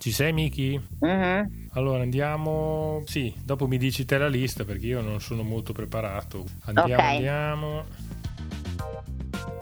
Ci 0.00 0.12
sei 0.12 0.32
Miki? 0.32 0.80
Mhm. 1.00 1.68
Allora 1.72 2.02
andiamo. 2.02 3.02
Sì, 3.04 3.34
dopo 3.44 3.66
mi 3.68 3.76
dici 3.76 4.06
te 4.06 4.16
la 4.16 4.28
lista 4.28 4.64
perché 4.64 4.86
io 4.86 5.02
non 5.02 5.20
sono 5.20 5.42
molto 5.42 5.74
preparato. 5.74 6.46
Andiamo, 6.64 6.94
Ok. 6.94 6.98
andiamo. 7.00 7.84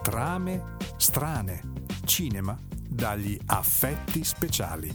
Trame 0.01 0.63
strane. 0.97 1.61
Cinema 2.05 2.57
dagli 2.89 3.37
affetti 3.47 4.23
speciali. 4.23 4.89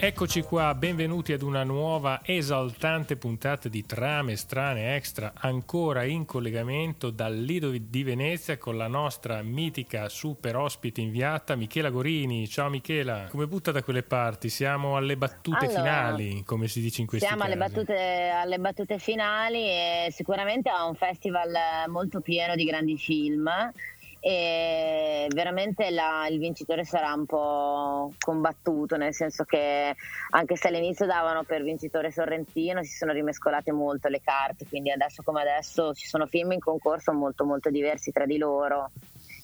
Eccoci 0.00 0.42
qua, 0.42 0.76
benvenuti 0.76 1.32
ad 1.32 1.42
una 1.42 1.64
nuova 1.64 2.20
esaltante 2.22 3.16
puntata 3.16 3.68
di 3.68 3.84
Trame 3.84 4.36
Strane 4.36 4.94
Extra, 4.94 5.32
ancora 5.34 6.04
in 6.04 6.24
collegamento 6.24 7.10
dal 7.10 7.36
Lido 7.36 7.72
di 7.72 8.02
Venezia 8.04 8.58
con 8.58 8.76
la 8.76 8.86
nostra 8.86 9.42
mitica 9.42 10.08
super 10.08 10.54
ospite 10.54 11.00
inviata 11.00 11.56
Michela 11.56 11.90
Gorini. 11.90 12.46
Ciao 12.46 12.70
Michela, 12.70 13.26
come 13.28 13.48
butta 13.48 13.72
da 13.72 13.82
quelle 13.82 14.04
parti? 14.04 14.50
Siamo 14.50 14.96
alle 14.96 15.16
battute 15.16 15.66
Allora, 15.66 15.80
finali, 15.80 16.44
come 16.44 16.68
si 16.68 16.80
dice 16.80 17.00
in 17.00 17.08
questi 17.08 17.26
Siamo 17.26 17.42
alle 17.42 17.56
casi. 17.56 17.72
battute, 17.74 18.28
alle 18.28 18.58
battute 18.60 18.98
finali 19.00 19.64
e 19.64 20.08
sicuramente 20.12 20.70
è 20.70 20.80
un 20.80 20.94
festival 20.94 21.50
molto 21.88 22.20
pieno 22.20 22.54
di 22.54 22.64
grandi 22.64 22.96
film 22.96 23.50
e 24.20 25.28
veramente 25.32 25.90
la- 25.90 26.26
il 26.28 26.38
vincitore 26.38 26.84
sarà 26.84 27.12
un 27.12 27.24
po' 27.26 28.12
combattuto, 28.18 28.96
nel 28.96 29.14
senso 29.14 29.44
che 29.44 29.94
anche 30.30 30.56
se 30.56 30.68
all'inizio 30.68 31.06
davano 31.06 31.44
per 31.44 31.62
vincitore 31.62 32.10
Sorrentino 32.10 32.82
si 32.82 32.96
sono 32.96 33.12
rimescolate 33.12 33.72
molto 33.72 34.08
le 34.08 34.20
carte, 34.20 34.66
quindi 34.68 34.90
adesso 34.90 35.22
come 35.22 35.40
adesso 35.42 35.92
ci 35.94 36.06
sono 36.06 36.26
film 36.26 36.52
in 36.52 36.60
concorso 36.60 37.12
molto 37.12 37.44
molto 37.44 37.70
diversi 37.70 38.10
tra 38.10 38.26
di 38.26 38.38
loro. 38.38 38.90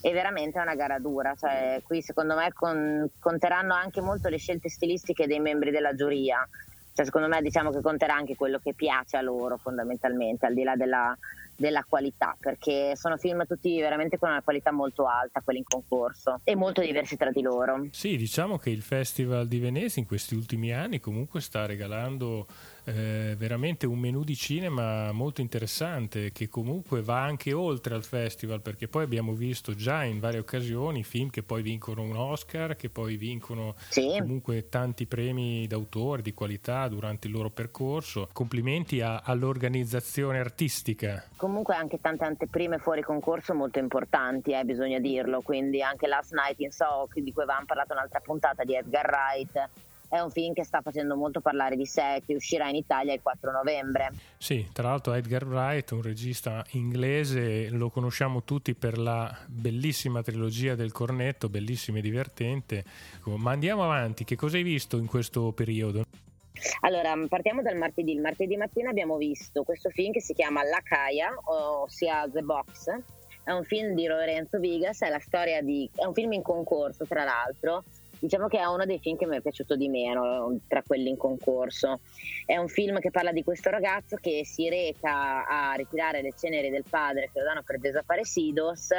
E 0.00 0.12
veramente 0.12 0.58
è 0.58 0.62
una 0.62 0.74
gara 0.74 0.98
dura, 0.98 1.34
cioè, 1.34 1.80
qui 1.82 2.02
secondo 2.02 2.34
me 2.34 2.52
con- 2.52 3.08
conteranno 3.18 3.72
anche 3.74 4.02
molto 4.02 4.28
le 4.28 4.36
scelte 4.36 4.68
stilistiche 4.68 5.26
dei 5.26 5.40
membri 5.40 5.70
della 5.70 5.94
giuria, 5.94 6.46
cioè, 6.92 7.06
secondo 7.06 7.26
me 7.26 7.40
diciamo 7.40 7.70
che 7.70 7.80
conterà 7.80 8.14
anche 8.14 8.36
quello 8.36 8.58
che 8.58 8.74
piace 8.74 9.16
a 9.16 9.22
loro 9.22 9.56
fondamentalmente, 9.56 10.44
al 10.44 10.52
di 10.52 10.62
là 10.62 10.76
della, 10.76 11.16
della 11.56 11.84
qualità, 11.88 12.36
perché 12.38 12.92
sono 12.96 13.16
film 13.16 13.46
tutti 13.46 13.78
veramente 13.80 14.18
con 14.18 14.30
una 14.30 14.42
qualità 14.42 14.72
molto 14.72 15.06
alta, 15.06 15.40
quelli 15.42 15.58
in 15.60 15.64
concorso, 15.64 16.40
e 16.44 16.54
molto 16.54 16.80
diversi 16.80 17.16
tra 17.16 17.30
di 17.30 17.42
loro. 17.42 17.86
Sì, 17.90 18.16
diciamo 18.16 18.58
che 18.58 18.70
il 18.70 18.82
Festival 18.82 19.46
di 19.48 19.58
Venezia 19.58 20.00
in 20.02 20.08
questi 20.08 20.34
ultimi 20.34 20.72
anni 20.72 21.00
comunque 21.00 21.40
sta 21.40 21.66
regalando 21.66 22.46
eh, 22.84 23.34
veramente 23.38 23.86
un 23.86 23.98
menù 23.98 24.24
di 24.24 24.36
cinema 24.36 25.10
molto 25.12 25.40
interessante 25.40 26.32
che 26.32 26.48
comunque 26.48 27.00
va 27.02 27.22
anche 27.22 27.52
oltre 27.52 27.94
al 27.94 28.04
festival 28.04 28.60
perché 28.60 28.88
poi 28.88 29.04
abbiamo 29.04 29.32
visto 29.32 29.74
già 29.74 30.04
in 30.04 30.20
varie 30.20 30.40
occasioni 30.40 31.02
film 31.02 31.30
che 31.30 31.42
poi 31.42 31.62
vincono 31.62 32.02
un 32.02 32.14
Oscar, 32.16 32.76
che 32.76 32.90
poi 32.90 33.16
vincono 33.16 33.74
Sì. 33.88 34.16
comunque 34.18 34.68
tanti 34.68 35.06
premi 35.06 35.66
d'autore 35.66 36.20
di 36.22 36.32
qualità 36.34 36.86
durante 36.88 37.26
il 37.26 37.32
loro 37.32 37.50
percorso. 37.50 38.28
Complimenti 38.32 39.00
a- 39.00 39.20
all'organizzazione 39.24 40.38
artistica. 40.38 41.24
Comunque 41.44 41.74
anche 41.74 42.00
tante 42.00 42.24
anteprime 42.24 42.78
fuori 42.78 43.02
concorso 43.02 43.52
molto 43.52 43.78
importanti, 43.78 44.52
eh, 44.52 44.64
bisogna 44.64 44.98
dirlo, 44.98 45.42
quindi 45.42 45.82
anche 45.82 46.06
Last 46.06 46.32
Night 46.32 46.58
in 46.60 46.70
Soho, 46.70 47.06
di 47.12 47.34
cui 47.34 47.42
avevamo 47.42 47.66
parlato 47.66 47.92
un'altra 47.92 48.20
puntata 48.20 48.64
di 48.64 48.74
Edgar 48.74 49.04
Wright, 49.06 49.68
è 50.08 50.20
un 50.20 50.30
film 50.30 50.54
che 50.54 50.64
sta 50.64 50.80
facendo 50.80 51.16
molto 51.16 51.42
parlare 51.42 51.76
di 51.76 51.84
sé, 51.84 52.22
che 52.24 52.34
uscirà 52.34 52.70
in 52.70 52.76
Italia 52.76 53.12
il 53.12 53.20
4 53.20 53.52
novembre. 53.52 54.10
Sì, 54.38 54.70
tra 54.72 54.88
l'altro 54.88 55.12
Edgar 55.12 55.44
Wright, 55.44 55.90
un 55.90 56.00
regista 56.00 56.64
inglese, 56.70 57.68
lo 57.68 57.90
conosciamo 57.90 58.42
tutti 58.44 58.74
per 58.74 58.96
la 58.96 59.30
bellissima 59.46 60.22
trilogia 60.22 60.74
del 60.74 60.92
cornetto, 60.92 61.50
bellissima 61.50 61.98
e 61.98 62.00
divertente. 62.00 62.84
Ma 63.24 63.50
andiamo 63.50 63.84
avanti, 63.84 64.24
che 64.24 64.36
cosa 64.36 64.56
hai 64.56 64.62
visto 64.62 64.96
in 64.96 65.06
questo 65.06 65.52
periodo? 65.52 66.06
Allora, 66.80 67.14
partiamo 67.28 67.62
dal 67.62 67.76
martedì. 67.76 68.12
Il 68.12 68.20
martedì 68.20 68.56
mattina 68.56 68.90
abbiamo 68.90 69.16
visto 69.16 69.62
questo 69.62 69.90
film 69.90 70.12
che 70.12 70.20
si 70.20 70.34
chiama 70.34 70.62
La 70.62 70.80
Caia, 70.82 71.34
ossia 71.44 72.28
The 72.30 72.42
Box. 72.42 72.90
È 73.44 73.50
un 73.50 73.64
film 73.64 73.94
di 73.94 74.06
Lorenzo 74.06 74.58
Vigas, 74.58 75.02
è 75.02 75.10
la 75.10 75.18
storia 75.18 75.60
di... 75.60 75.88
è 75.94 76.04
un 76.04 76.14
film 76.14 76.32
in 76.32 76.42
concorso 76.42 77.04
tra 77.06 77.24
l'altro. 77.24 77.84
Diciamo 78.18 78.46
che 78.46 78.58
è 78.58 78.64
uno 78.64 78.86
dei 78.86 78.98
film 79.00 79.18
che 79.18 79.26
mi 79.26 79.36
è 79.36 79.42
piaciuto 79.42 79.76
di 79.76 79.88
meno 79.88 80.58
tra 80.66 80.82
quelli 80.82 81.10
in 81.10 81.18
concorso. 81.18 82.00
È 82.46 82.56
un 82.56 82.68
film 82.68 82.98
che 83.00 83.10
parla 83.10 83.32
di 83.32 83.44
questo 83.44 83.68
ragazzo 83.68 84.16
che 84.16 84.46
si 84.46 84.68
reca 84.70 85.46
a 85.46 85.74
ritirare 85.74 86.22
le 86.22 86.32
ceneri 86.34 86.70
del 86.70 86.84
padre 86.88 87.28
che 87.30 87.40
lo 87.40 87.44
danno 87.44 87.62
per 87.62 87.78
desaparecidos 87.80 88.92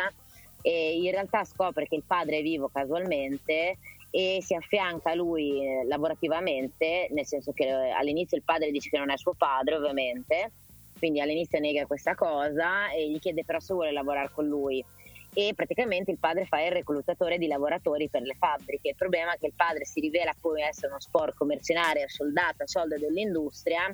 e 0.62 0.98
in 0.98 1.12
realtà 1.12 1.44
scopre 1.44 1.88
che 1.88 1.96
il 1.96 2.04
padre 2.06 2.38
è 2.38 2.42
vivo 2.42 2.70
casualmente 2.70 3.78
e 4.16 4.42
si 4.42 4.56
affianca 4.56 5.12
a 5.12 5.14
lui 5.14 5.62
eh, 5.62 5.84
lavorativamente, 5.86 7.10
nel 7.12 7.26
senso 7.26 7.52
che 7.52 7.66
eh, 7.66 7.90
all'inizio 7.90 8.38
il 8.38 8.44
padre 8.44 8.72
dice 8.72 8.90
che 8.90 8.98
non 8.98 9.10
è 9.10 9.18
suo 9.18 9.34
padre 9.34 9.76
ovviamente, 9.76 10.52
quindi 10.98 11.20
all'inizio 11.20 11.60
nega 11.60 11.86
questa 11.86 12.16
cosa 12.16 12.92
e 12.92 13.10
gli 13.10 13.20
chiede 13.20 13.44
però 13.44 13.60
se 13.60 13.74
vuole 13.74 13.92
lavorare 13.92 14.32
con 14.34 14.48
lui 14.48 14.82
e 15.34 15.52
praticamente 15.54 16.12
il 16.12 16.18
padre 16.18 16.46
fa 16.46 16.64
il 16.64 16.72
reclutatore 16.72 17.38
di 17.38 17.48
lavoratori 17.48 18.08
per 18.08 18.22
le 18.22 18.36
fabbriche. 18.40 18.88
Il 18.88 18.96
problema 18.96 19.34
è 19.34 19.38
che 19.38 19.48
il 19.48 19.54
padre 19.54 19.84
si 19.84 20.00
rivela 20.00 20.34
poi 20.40 20.62
essere 20.62 20.88
uno 20.88 21.02
sporco 21.02 21.44
mercenario 21.44 22.08
soldato 22.08 22.64
a 22.64 22.68
soldo 22.68 22.98
dell'industria 22.98 23.94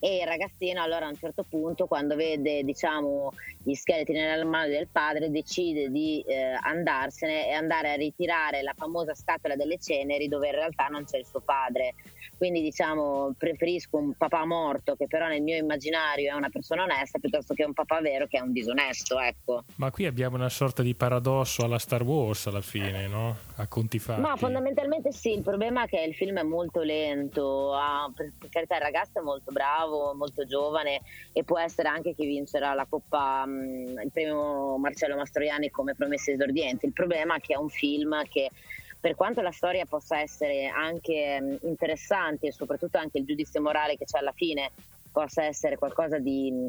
e 0.00 0.18
il 0.18 0.26
ragazzino 0.26 0.82
allora 0.82 1.06
a 1.06 1.08
un 1.08 1.16
certo 1.16 1.44
punto 1.48 1.86
quando 1.86 2.14
vede 2.16 2.62
diciamo 2.62 3.32
gli 3.62 3.74
scheletri 3.74 4.14
nella 4.14 4.44
mano 4.44 4.68
del 4.68 4.88
padre 4.90 5.30
decide 5.30 5.90
di 5.90 6.22
eh, 6.26 6.56
andarsene 6.60 7.48
e 7.48 7.52
andare 7.52 7.92
a 7.92 7.94
ritirare 7.94 8.62
la 8.62 8.74
famosa 8.76 9.14
scatola 9.14 9.56
delle 9.56 9.78
ceneri 9.78 10.28
dove 10.28 10.48
in 10.48 10.54
realtà 10.54 10.86
non 10.86 11.04
c'è 11.04 11.18
il 11.18 11.26
suo 11.26 11.40
padre 11.40 11.94
quindi 12.36 12.60
diciamo 12.62 13.34
preferisco 13.36 13.96
un 13.96 14.12
papà 14.14 14.44
morto 14.44 14.94
che 14.94 15.06
però 15.06 15.26
nel 15.26 15.42
mio 15.42 15.56
immaginario 15.56 16.30
è 16.30 16.34
una 16.34 16.50
persona 16.50 16.82
onesta 16.82 17.18
piuttosto 17.18 17.54
che 17.54 17.64
un 17.64 17.72
papà 17.72 18.00
vero 18.00 18.26
che 18.26 18.38
è 18.38 18.40
un 18.40 18.52
disonesto 18.52 19.18
ecco 19.18 19.64
Ma 19.76 19.90
qui 19.90 20.06
abbiamo 20.06 20.36
una 20.36 20.48
sorta 20.48 20.82
di 20.82 20.94
paradosso 20.94 21.64
alla 21.64 21.78
Star 21.78 22.02
Wars 22.02 22.46
alla 22.46 22.60
fine, 22.60 23.06
no? 23.06 23.36
A 23.56 23.66
conti 23.66 23.98
fatti. 23.98 24.20
Ma 24.20 24.36
fondamentalmente 24.36 25.12
sì, 25.12 25.32
il 25.32 25.42
problema 25.42 25.84
è 25.84 25.86
che 25.86 26.00
il 26.00 26.14
film 26.14 26.38
è 26.38 26.42
molto 26.42 26.82
lento, 26.82 27.72
ha- 27.74 28.10
per 28.14 28.32
per 28.38 28.48
carità 28.50 28.76
il 28.76 28.82
ragazzo 28.82 29.18
è 29.18 29.22
molto 29.22 29.52
bravo, 29.52 29.85
molto 30.14 30.44
giovane 30.44 31.00
e 31.32 31.44
può 31.44 31.58
essere 31.58 31.88
anche 31.88 32.14
chi 32.14 32.26
vincerà 32.26 32.74
la 32.74 32.86
Coppa, 32.88 33.44
mh, 33.46 34.00
il 34.04 34.10
premio 34.12 34.76
Marcello 34.78 35.16
Mastroianni 35.16 35.70
come 35.70 35.94
promesse 35.94 36.32
esordienti. 36.32 36.86
Il 36.86 36.92
problema 36.92 37.36
è 37.36 37.40
che 37.40 37.54
è 37.54 37.56
un 37.56 37.68
film 37.68 38.22
che 38.28 38.50
per 38.98 39.14
quanto 39.14 39.40
la 39.40 39.52
storia 39.52 39.84
possa 39.84 40.20
essere 40.20 40.66
anche 40.66 41.40
mh, 41.40 41.58
interessante 41.62 42.48
e 42.48 42.52
soprattutto 42.52 42.98
anche 42.98 43.18
il 43.18 43.24
giudizio 43.24 43.60
morale 43.60 43.96
che 43.96 44.04
c'è 44.04 44.18
alla 44.18 44.32
fine 44.32 44.70
possa 45.12 45.44
essere 45.44 45.76
qualcosa 45.76 46.18
di, 46.18 46.68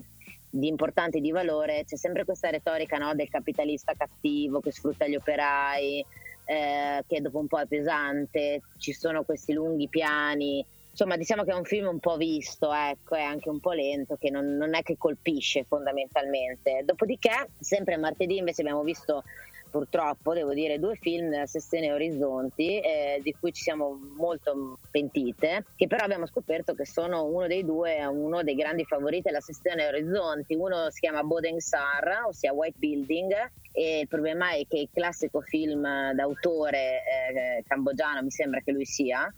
di 0.50 0.68
importante 0.68 1.20
di 1.20 1.32
valore, 1.32 1.84
c'è 1.86 1.98
sempre 1.98 2.24
questa 2.24 2.50
retorica 2.50 2.98
no, 2.98 3.14
del 3.14 3.28
capitalista 3.28 3.94
cattivo 3.94 4.62
che 4.62 4.72
sfrutta 4.72 5.06
gli 5.06 5.16
operai, 5.16 6.06
eh, 6.46 7.04
che 7.06 7.22
dopo 7.22 7.40
un 7.40 7.48
po' 7.48 7.60
è 7.60 7.66
pesante, 7.66 8.62
ci 8.78 8.94
sono 8.94 9.24
questi 9.24 9.52
lunghi 9.52 9.90
piani. 9.90 10.66
Insomma, 11.00 11.16
diciamo 11.16 11.44
che 11.44 11.52
è 11.52 11.54
un 11.54 11.64
film 11.64 11.90
un 11.90 12.00
po' 12.00 12.18
visto, 12.18 12.74
ecco, 12.74 13.14
è 13.14 13.22
anche 13.22 13.50
un 13.50 13.60
po' 13.60 13.72
lento, 13.74 14.16
che 14.16 14.32
non, 14.32 14.56
non 14.58 14.74
è 14.74 14.82
che 14.82 14.98
colpisce 14.98 15.64
fondamentalmente. 15.64 16.82
Dopodiché, 16.84 17.50
sempre 17.60 17.98
martedì 17.98 18.38
invece 18.38 18.62
abbiamo 18.62 18.82
visto 18.82 19.22
purtroppo, 19.70 20.34
devo 20.34 20.56
dire, 20.56 20.80
due 20.80 20.96
film 20.96 21.30
della 21.30 21.46
sessione 21.46 21.92
Orizzonti, 21.92 22.80
eh, 22.80 23.20
di 23.22 23.32
cui 23.40 23.54
ci 23.54 23.62
siamo 23.62 24.00
molto 24.16 24.80
pentite, 24.90 25.66
che 25.76 25.86
però 25.86 26.04
abbiamo 26.04 26.26
scoperto 26.26 26.74
che 26.74 26.88
sono 26.88 27.26
uno 27.26 27.46
dei 27.46 27.64
due, 27.64 28.04
uno 28.06 28.42
dei 28.42 28.56
grandi 28.56 28.84
favoriti 28.84 29.24
della 29.26 29.40
sessione 29.40 29.86
Orizzonti. 29.86 30.56
Uno 30.56 30.90
si 30.90 31.02
chiama 31.02 31.22
Bodeng 31.22 31.60
Sar, 31.60 32.24
ossia 32.26 32.54
White 32.54 32.80
Building, 32.80 33.52
e 33.72 34.00
il 34.00 34.08
problema 34.08 34.54
è 34.54 34.66
che 34.68 34.80
il 34.80 34.90
classico 34.92 35.42
film 35.42 35.84
d'autore 36.14 37.04
eh, 37.04 37.64
cambogiano, 37.68 38.24
mi 38.24 38.32
sembra 38.32 38.62
che 38.62 38.72
lui 38.72 38.86
sia, 38.86 39.32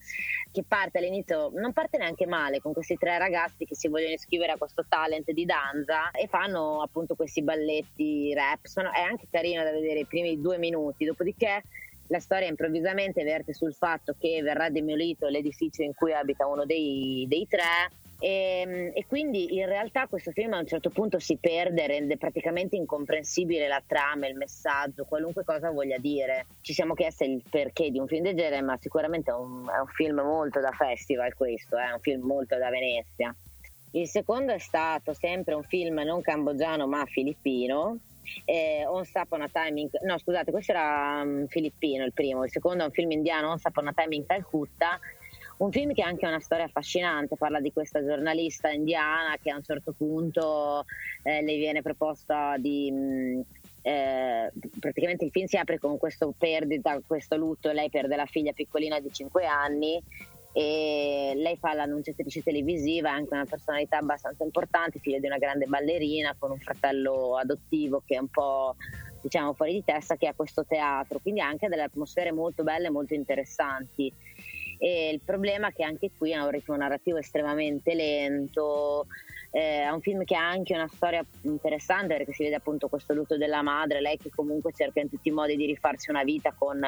che 0.52 0.64
parte 0.68 0.98
all'inizio, 0.98 1.52
non 1.54 1.74
parte 1.74 1.98
neanche 1.98 2.26
male 2.26 2.60
con 2.60 2.74
questi 2.74 2.96
tre 2.96 3.18
ragazzi 3.18 3.66
che 3.66 3.76
si 3.76 3.88
vogliono 3.88 4.14
iscrivere 4.14 4.54
a 4.54 4.58
questo 4.58 4.86
talent 4.88 5.32
di 5.32 5.46
danza 5.46 6.12
e 6.12 6.28
fanno 6.28 6.82
appunto 6.82 7.16
questi 7.16 7.44
balletti 7.44 8.34
rap, 8.34 8.66
Sono- 8.66 8.92
è 8.92 9.02
anche 9.02 9.28
carino 9.30 9.64
da 9.64 9.72
vedere 9.72 10.00
i 10.00 10.06
primi 10.06 10.42
due 10.42 10.58
minuti, 10.58 11.06
dopodiché 11.06 11.62
la 12.08 12.20
storia 12.20 12.48
improvvisamente 12.48 13.24
verte 13.24 13.54
sul 13.54 13.74
fatto 13.76 14.16
che 14.20 14.42
verrà 14.42 14.70
demolito 14.70 15.28
l'edificio 15.28 15.84
in 15.84 15.94
cui 15.94 16.12
abita 16.14 16.48
uno 16.48 16.66
dei, 16.66 17.26
dei 17.28 17.46
tre 17.48 17.92
e, 18.20 18.92
e 18.94 19.06
quindi 19.08 19.56
in 19.56 19.66
realtà 19.66 20.08
questo 20.08 20.32
film 20.32 20.54
a 20.54 20.60
un 20.60 20.68
certo 20.68 20.90
punto 20.90 21.20
si 21.20 21.38
perde, 21.38 21.88
rende 21.88 22.18
praticamente 22.18 22.76
incomprensibile 22.76 23.68
la 23.68 23.82
trama, 23.86 24.28
il 24.28 24.36
messaggio, 24.36 25.06
qualunque 25.06 25.46
cosa 25.46 25.72
voglia 25.72 25.98
dire. 25.98 26.48
Ci 26.62 26.74
siamo 26.74 26.94
chiesti 26.94 27.24
il 27.24 27.44
perché 27.50 27.90
di 27.90 27.98
un 27.98 28.08
film 28.08 28.24
del 28.24 28.36
genere, 28.36 28.62
ma 28.62 28.78
sicuramente 28.78 29.32
è 29.32 29.34
un, 29.34 29.66
è 29.70 29.80
un 29.80 29.88
film 29.88 30.20
molto 30.20 30.60
da 30.60 30.72
festival 30.72 31.34
questo, 31.34 31.78
è 31.78 31.92
un 31.92 32.00
film 32.02 32.26
molto 32.26 32.58
da 32.58 32.70
Venezia. 32.70 33.34
Il 33.92 34.08
secondo 34.08 34.52
è 34.54 34.60
stato 34.60 35.14
sempre 35.14 35.56
un 35.56 35.64
film 35.64 36.00
non 36.02 36.22
cambogiano 36.22 36.86
ma 36.88 37.06
filippino 37.06 37.98
Eh, 38.46 38.86
Once 38.86 39.18
Upon 39.18 39.42
a 39.42 39.50
Time 39.52 39.80
in... 39.80 39.90
no 40.04 40.20
scusate 40.20 40.52
questo 40.52 40.74
era 40.74 41.22
um, 41.24 41.48
filippino 41.48 42.06
il 42.06 42.14
primo 42.14 42.44
il 42.44 42.52
secondo 42.52 42.84
è 42.84 42.86
un 42.86 42.92
film 42.92 43.10
indiano 43.10 43.50
Once 43.50 43.68
Upon 43.68 43.88
a 43.88 43.94
Time 43.94 44.16
in 44.16 44.28
Calcutta 44.28 45.00
un 45.60 45.72
film 45.72 45.94
che 45.94 46.02
ha 46.02 46.08
anche 46.08 46.26
una 46.26 46.40
storia 46.40 46.66
affascinante, 46.66 47.36
parla 47.36 47.60
di 47.60 47.72
questa 47.74 48.04
giornalista 48.04 48.70
indiana 48.70 49.38
che 49.42 49.52
a 49.52 49.56
un 49.56 49.64
certo 49.64 49.94
punto 49.94 50.86
eh, 51.24 51.42
le 51.42 51.58
viene 51.58 51.82
proposta 51.82 52.56
di... 52.58 52.92
Mh, 52.92 52.98
mm, 52.98 53.42
eh, 53.82 54.52
praticamente 54.78 55.24
il 55.24 55.32
film 55.32 55.46
si 55.46 55.56
apre 55.58 55.80
con 55.80 55.98
questo 55.98 56.34
perdita, 56.38 57.00
questo 57.06 57.38
lutto, 57.38 57.72
lei 57.72 57.90
perde 57.90 58.18
la 58.18 58.26
figlia 58.26 58.52
piccolina 58.52 59.00
di 59.00 59.10
5 59.10 59.46
anni 59.46 60.04
e 60.52 61.34
lei 61.36 61.56
fa 61.58 61.74
l'annunciatrice 61.74 62.44
televisiva, 62.44 63.10
è 63.10 63.14
anche 63.14 63.34
una 63.34 63.46
personalità 63.46 63.98
abbastanza 63.98 64.44
importante, 64.44 65.00
figlia 65.00 65.20
di 65.20 65.28
una 65.28 65.38
grande 65.38 65.66
ballerina 65.66 66.36
con 66.38 66.52
un 66.52 66.60
fratello 66.60 67.38
adottivo 67.38 68.04
che 68.06 68.16
è 68.16 68.20
un 68.20 68.28
po' 68.28 68.76
diciamo 69.22 69.54
fuori 69.54 69.74
di 69.74 69.84
testa 69.84 70.16
che 70.16 70.28
ha 70.28 70.34
questo 70.34 70.66
teatro, 70.66 71.20
quindi 71.20 71.42
anche 71.42 71.68
delle 71.68 71.84
atmosfere 71.84 72.32
molto 72.32 72.64
belle 72.64 72.88
e 72.88 72.92
molto 72.92 73.14
interessanti. 73.14 74.12
E 74.80 75.12
il 75.12 75.20
problema 75.20 75.68
è 75.68 75.74
che 75.74 75.84
anche 75.84 76.10
qui 76.18 76.34
ha 76.34 76.44
un 76.44 76.52
ritmo 76.52 76.76
narrativo 76.76 77.18
estremamente 77.18 77.94
lento, 77.94 79.06
eh, 79.52 79.82
è 79.82 79.90
un 79.90 80.00
film 80.00 80.24
che 80.24 80.36
ha 80.36 80.48
anche 80.48 80.74
una 80.74 80.88
storia 80.88 81.24
interessante 81.42 82.16
perché 82.16 82.34
si 82.34 82.44
vede 82.44 82.56
appunto 82.56 82.88
questo 82.88 83.14
lutto 83.14 83.38
della 83.38 83.62
madre, 83.62 84.00
lei 84.00 84.18
che 84.18 84.30
comunque 84.34 84.72
cerca 84.74 85.02
in 85.02 85.10
tutti 85.10 85.30
i 85.30 85.34
modi 85.34 85.56
di 85.56 85.66
rifarsi 85.66 86.10
una 86.10 86.24
vita 86.24 86.54
con 86.58 86.80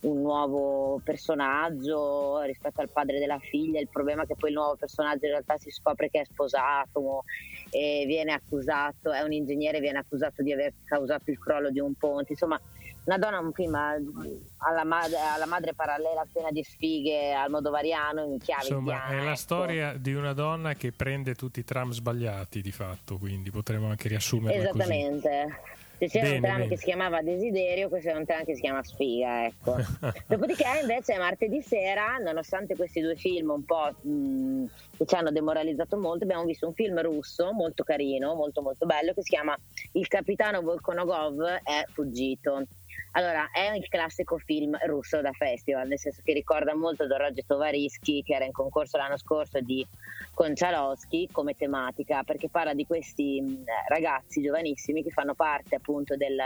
un 0.00 0.20
nuovo 0.20 1.00
personaggio 1.02 2.42
rispetto 2.42 2.80
al 2.82 2.90
padre 2.90 3.18
della 3.18 3.38
figlia. 3.38 3.80
Il 3.80 3.88
problema 3.88 4.22
è 4.22 4.26
che 4.26 4.36
poi 4.36 4.50
il 4.50 4.56
nuovo 4.56 4.76
personaggio 4.76 5.24
in 5.24 5.32
realtà 5.32 5.56
si 5.56 5.70
scopre 5.70 6.10
che 6.10 6.20
è 6.20 6.24
sposato 6.24 7.24
e 7.70 8.04
viene 8.06 8.32
accusato, 8.32 9.10
è 9.12 9.22
un 9.22 9.32
ingegnere, 9.32 9.80
viene 9.80 9.98
accusato 9.98 10.42
di 10.42 10.52
aver 10.52 10.74
causato 10.84 11.30
il 11.30 11.38
crollo 11.38 11.70
di 11.70 11.80
un 11.80 11.94
ponte. 11.94 12.32
Insomma, 12.32 12.60
una 13.04 13.18
donna 13.18 13.38
un 13.38 13.52
film 13.52 13.74
alla, 13.74 14.84
madre, 14.84 15.16
alla 15.18 15.46
madre 15.46 15.74
parallela 15.74 16.26
piena 16.30 16.50
di 16.50 16.62
sfighe 16.62 17.34
al 17.34 17.50
modo 17.50 17.70
variano 17.70 18.24
in 18.24 18.38
chiave 18.38 18.62
insomma 18.62 18.92
indiana, 18.92 19.08
è 19.08 19.16
la 19.16 19.30
ecco. 19.30 19.36
storia 19.36 19.92
di 19.96 20.14
una 20.14 20.32
donna 20.32 20.74
che 20.74 20.92
prende 20.92 21.34
tutti 21.34 21.60
i 21.60 21.64
tram 21.64 21.90
sbagliati 21.90 22.62
di 22.62 22.72
fatto 22.72 23.18
quindi 23.18 23.50
potremmo 23.50 23.88
anche 23.88 24.08
riassumerla 24.08 24.70
esattamente 24.70 25.46
così. 25.48 25.82
Se 25.96 26.08
c'era 26.08 26.24
bene, 26.24 26.36
un 26.36 26.42
tram 26.42 26.56
bene. 26.56 26.68
che 26.68 26.76
si 26.76 26.84
chiamava 26.84 27.22
Desiderio, 27.22 27.88
questo 27.88 28.10
è 28.10 28.14
un 28.14 28.24
tram 28.24 28.44
che 28.44 28.54
si 28.54 28.60
chiama 28.60 28.82
Sfiga, 28.82 29.46
ecco. 29.46 29.76
Dopodiché 30.26 30.64
invece 30.80 31.16
martedì 31.18 31.62
sera, 31.62 32.16
nonostante 32.18 32.74
questi 32.74 33.00
due 33.00 33.14
film 33.14 33.50
un 33.50 33.64
po' 33.64 33.94
mh, 34.02 34.64
che 34.96 35.06
ci 35.06 35.14
hanno 35.14 35.30
demoralizzato 35.30 35.96
molto, 35.96 36.24
abbiamo 36.24 36.44
visto 36.44 36.66
un 36.66 36.74
film 36.74 37.00
russo 37.00 37.52
molto 37.52 37.84
carino, 37.84 38.34
molto 38.34 38.60
molto 38.60 38.86
bello, 38.86 39.14
che 39.14 39.22
si 39.22 39.30
chiama 39.30 39.56
Il 39.92 40.08
capitano 40.08 40.62
Volkonogov 40.62 41.42
è 41.62 41.84
fuggito. 41.92 42.66
Allora, 43.16 43.48
è 43.52 43.70
il 43.76 43.88
classico 43.88 44.38
film 44.38 44.76
russo 44.86 45.20
da 45.20 45.30
festival, 45.30 45.86
nel 45.86 46.00
senso 46.00 46.20
che 46.24 46.32
ricorda 46.32 46.74
molto 46.74 47.06
Doroggio 47.06 47.42
Tovarischi, 47.46 48.24
che 48.24 48.34
era 48.34 48.44
in 48.44 48.50
concorso 48.50 48.96
l'anno 48.96 49.16
scorso 49.16 49.60
di 49.60 49.86
Konchalowski 50.32 51.28
come 51.30 51.54
tematica, 51.54 52.24
perché 52.24 52.48
parla 52.48 52.74
di 52.74 52.84
questi 52.84 53.62
ragazzi 53.86 54.42
giovanissimi 54.42 55.04
che 55.04 55.10
fanno 55.10 55.34
parte 55.34 55.76
appunto 55.76 56.16
del, 56.16 56.40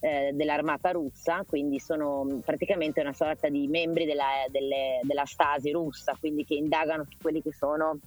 eh, 0.00 0.32
dell'armata 0.34 0.90
russa, 0.90 1.42
quindi 1.48 1.80
sono 1.80 2.42
praticamente 2.44 3.00
una 3.00 3.14
sorta 3.14 3.48
di 3.48 3.66
membri 3.66 4.04
della, 4.04 4.44
delle, 4.50 5.00
della 5.02 5.24
Stasi 5.24 5.70
russa, 5.70 6.14
quindi 6.20 6.44
che 6.44 6.56
indagano 6.56 7.06
su 7.08 7.16
quelli 7.22 7.40
che 7.40 7.54
sono 7.54 7.98